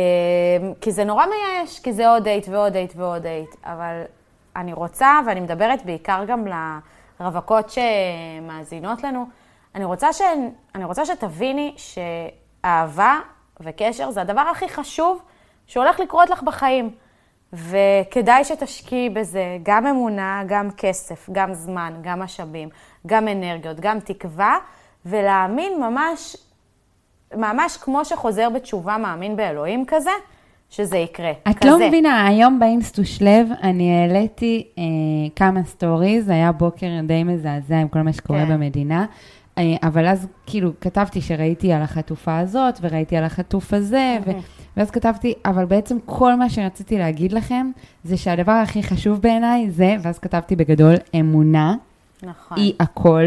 [0.81, 4.01] כי זה נורא מייאש, כי זה עוד דייט ועוד דייט ועוד דייט, אבל
[4.55, 6.47] אני רוצה, ואני מדברת בעיקר גם
[7.23, 9.25] לרווקות שמאזינות לנו,
[9.75, 10.21] אני רוצה, ש...
[10.75, 13.19] אני רוצה שתביני שאהבה
[13.59, 15.21] וקשר זה הדבר הכי חשוב
[15.67, 16.95] שהולך לקרות לך בחיים.
[17.53, 22.69] וכדאי שתשקיעי בזה גם אמונה, גם כסף, גם זמן, גם משאבים,
[23.07, 24.57] גם אנרגיות, גם תקווה,
[25.05, 26.37] ולהאמין ממש,
[27.35, 30.11] ממש כמו שחוזר בתשובה מאמין באלוהים כזה,
[30.75, 31.31] שזה יקרה.
[31.49, 31.69] את כזה.
[31.69, 34.83] לא מבינה, היום באינסטוש לב אני העליתי אה,
[35.35, 38.53] כמה סטוריז, היה בוקר די מזעזע עם כל מה שקורה כן.
[38.53, 39.05] במדינה,
[39.57, 44.31] אה, אבל אז כאילו כתבתי שראיתי על החטופה הזאת וראיתי על החטוף הזה, ו...
[44.77, 47.71] ואז כתבתי, אבל בעצם כל מה שרציתי להגיד לכם,
[48.03, 51.75] זה שהדבר הכי חשוב בעיניי זה, ואז כתבתי בגדול, אמונה
[52.23, 52.57] נכון.
[52.57, 53.25] היא הכל,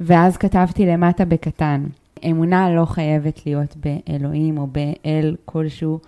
[0.00, 1.84] ואז כתבתי למטה בקטן,
[2.24, 5.98] אמונה לא חייבת להיות באלוהים או באל כלשהו,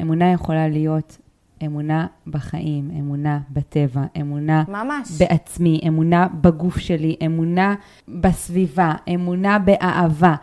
[0.00, 1.18] אמונה יכולה להיות
[1.64, 5.10] אמונה בחיים, אמונה בטבע, אמונה ממש.
[5.18, 7.74] בעצמי, אמונה בגוף שלי, אמונה
[8.08, 10.34] בסביבה, אמונה באהבה.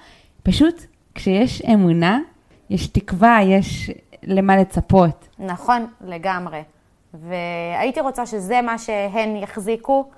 [0.43, 0.85] פשוט
[1.15, 2.19] כשיש אמונה,
[2.69, 3.89] יש תקווה, יש
[4.23, 5.27] למה לצפות.
[5.39, 6.61] נכון, לגמרי.
[7.13, 10.09] והייתי רוצה שזה מה שהן יחזיקו,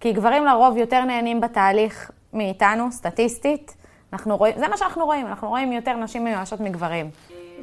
[0.00, 3.76] כי גברים לרוב יותר נהנים בתהליך מאיתנו, סטטיסטית.
[4.12, 7.10] אנחנו רואים, זה מה שאנחנו רואים, אנחנו רואים יותר נשים מיואשות מגברים.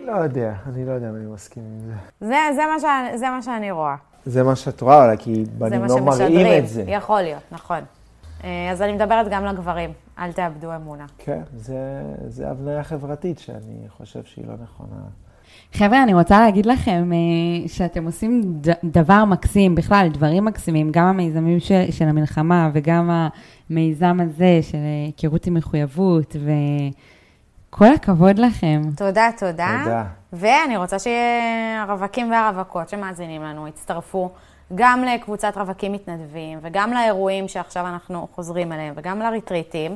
[0.06, 1.94] לא יודע, אני לא יודע אם אני מסכים עם זה.
[2.28, 3.96] זה, זה, מה, ש, זה מה שאני רואה.
[4.26, 6.00] זה מה שאת רואה, אולי כי בנים לא.
[6.00, 6.84] מראים את זה.
[6.88, 7.80] יכול להיות, נכון.
[8.44, 9.90] אה, אז אני מדברת גם לגברים,
[10.20, 11.06] אל תאבדו אמונה.
[11.18, 15.02] כן, זה, זה הבניה חברתית שאני חושב שהיא לא נכונה.
[15.74, 18.42] חבר'ה, אני רוצה להגיד לכם אה, שאתם עושים
[18.84, 23.10] דבר מקסים, בכלל, דברים מקסימים, גם המיזמים של, של המלחמה וגם
[23.70, 26.36] המיזם הזה של אה, היכרות עם מחויבות,
[27.76, 28.82] וכל הכבוד לכם.
[28.98, 29.80] תודה, תודה.
[29.84, 30.04] תודה.
[30.34, 34.30] ואני רוצה שהרווקים והרווקות שמאזינים לנו יצטרפו
[34.76, 39.96] גם לקבוצת רווקים מתנדבים, וגם לאירועים שעכשיו אנחנו חוזרים אליהם, וגם לריטריטים,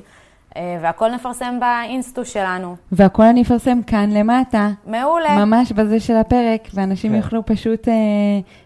[0.82, 2.76] והכל נפרסם באינסטו שלנו.
[2.92, 5.46] והכל אני אפרסם כאן למטה, מעולה.
[5.46, 7.18] ממש בזה של הפרק, ואנשים כן.
[7.18, 7.94] יוכלו פשוט אה,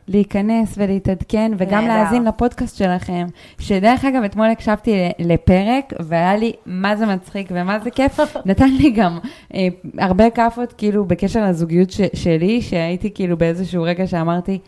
[0.08, 1.88] להיכנס ולהתעדכן, וגם נהדר.
[1.88, 3.28] להאזין לפודקאסט שלכם.
[3.60, 8.20] שדרך אגב, אתמול הקשבתי לפרק, והיה לי מה זה מצחיק ומה זה כיף.
[8.46, 9.20] נתן לי גם
[9.54, 9.68] אה,
[9.98, 14.60] הרבה כאפות, כאילו, בקשר לזוגיות ש- שלי, שהייתי כאילו באיזשהו רגע שאמרתי,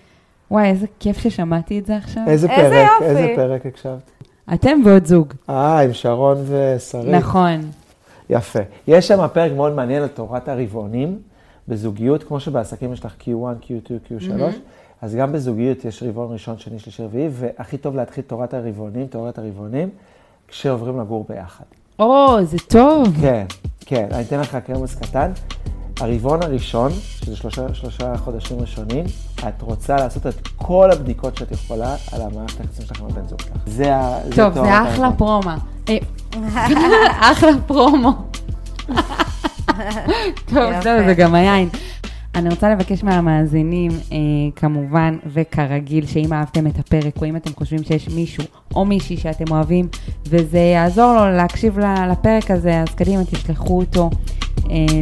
[0.51, 2.23] וואי, איזה כיף ששמעתי את זה עכשיו.
[2.27, 2.89] איזה איזה פרק?
[3.01, 3.05] יופי.
[3.05, 4.11] איזה פרק הקשבת?
[4.53, 5.33] אתם ועוד זוג.
[5.49, 7.15] אה, עם שרון ושרית.
[7.15, 7.61] נכון.
[8.29, 8.59] יפה.
[8.87, 11.19] יש שם פרק מאוד מעניין על תורת הרבעונים
[11.67, 14.41] בזוגיות, כמו שבעסקים יש לך Q1, Q2, Q3,
[15.01, 19.37] אז גם בזוגיות יש רבעון ראשון, שני, שלישי, רביעי, והכי טוב להתחיל תורת הרבעונים, תורת
[19.37, 19.89] הרבעונים,
[20.47, 21.63] כשעוברים לגור ביחד.
[21.99, 23.07] או, זה טוב.
[23.21, 23.45] כן,
[23.79, 25.31] כן, אני אתן לך קרמוס קטן.
[26.01, 29.05] הרבעון הראשון, שזה שלושה, שלושה חודשים ראשונים,
[29.47, 33.41] את רוצה לעשות את כל הבדיקות שאת יכולה על המערכת היחסים שלך עם הבן זוג
[33.41, 33.57] שלך.
[33.65, 34.19] זה ה...
[34.35, 35.41] טוב, תורת זה אחלה הרבעון.
[35.41, 35.57] פרומו.
[35.89, 35.97] אה,
[37.31, 38.11] אחלה פרומו.
[40.45, 40.81] טוב.
[40.83, 41.69] זהו, זה גם היין.
[42.35, 44.17] אני רוצה לבקש מהמאזינים, אה,
[44.55, 48.43] כמובן, וכרגיל, שאם אהבתם את הפרק, או אם אתם חושבים שיש מישהו
[48.75, 49.87] או מישהי שאתם אוהבים,
[50.25, 51.79] וזה יעזור לו להקשיב
[52.11, 54.09] לפרק הזה, אז קדימה, תשלחו אותו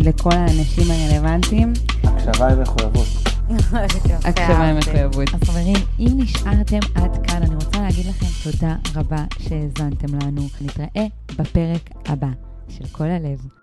[0.01, 1.73] לכל האנשים הרלוונטיים.
[2.03, 3.07] הקשבה היא מחויבות.
[4.25, 4.89] הקשבה אהבתי.
[4.89, 5.33] מחויבות.
[5.33, 10.41] אז חברים, אם נשארתם עד כאן, אני רוצה להגיד לכם תודה רבה שהאזנתם לנו.
[10.61, 11.05] נתראה
[11.37, 12.29] בפרק הבא
[12.69, 13.58] של כל הלב.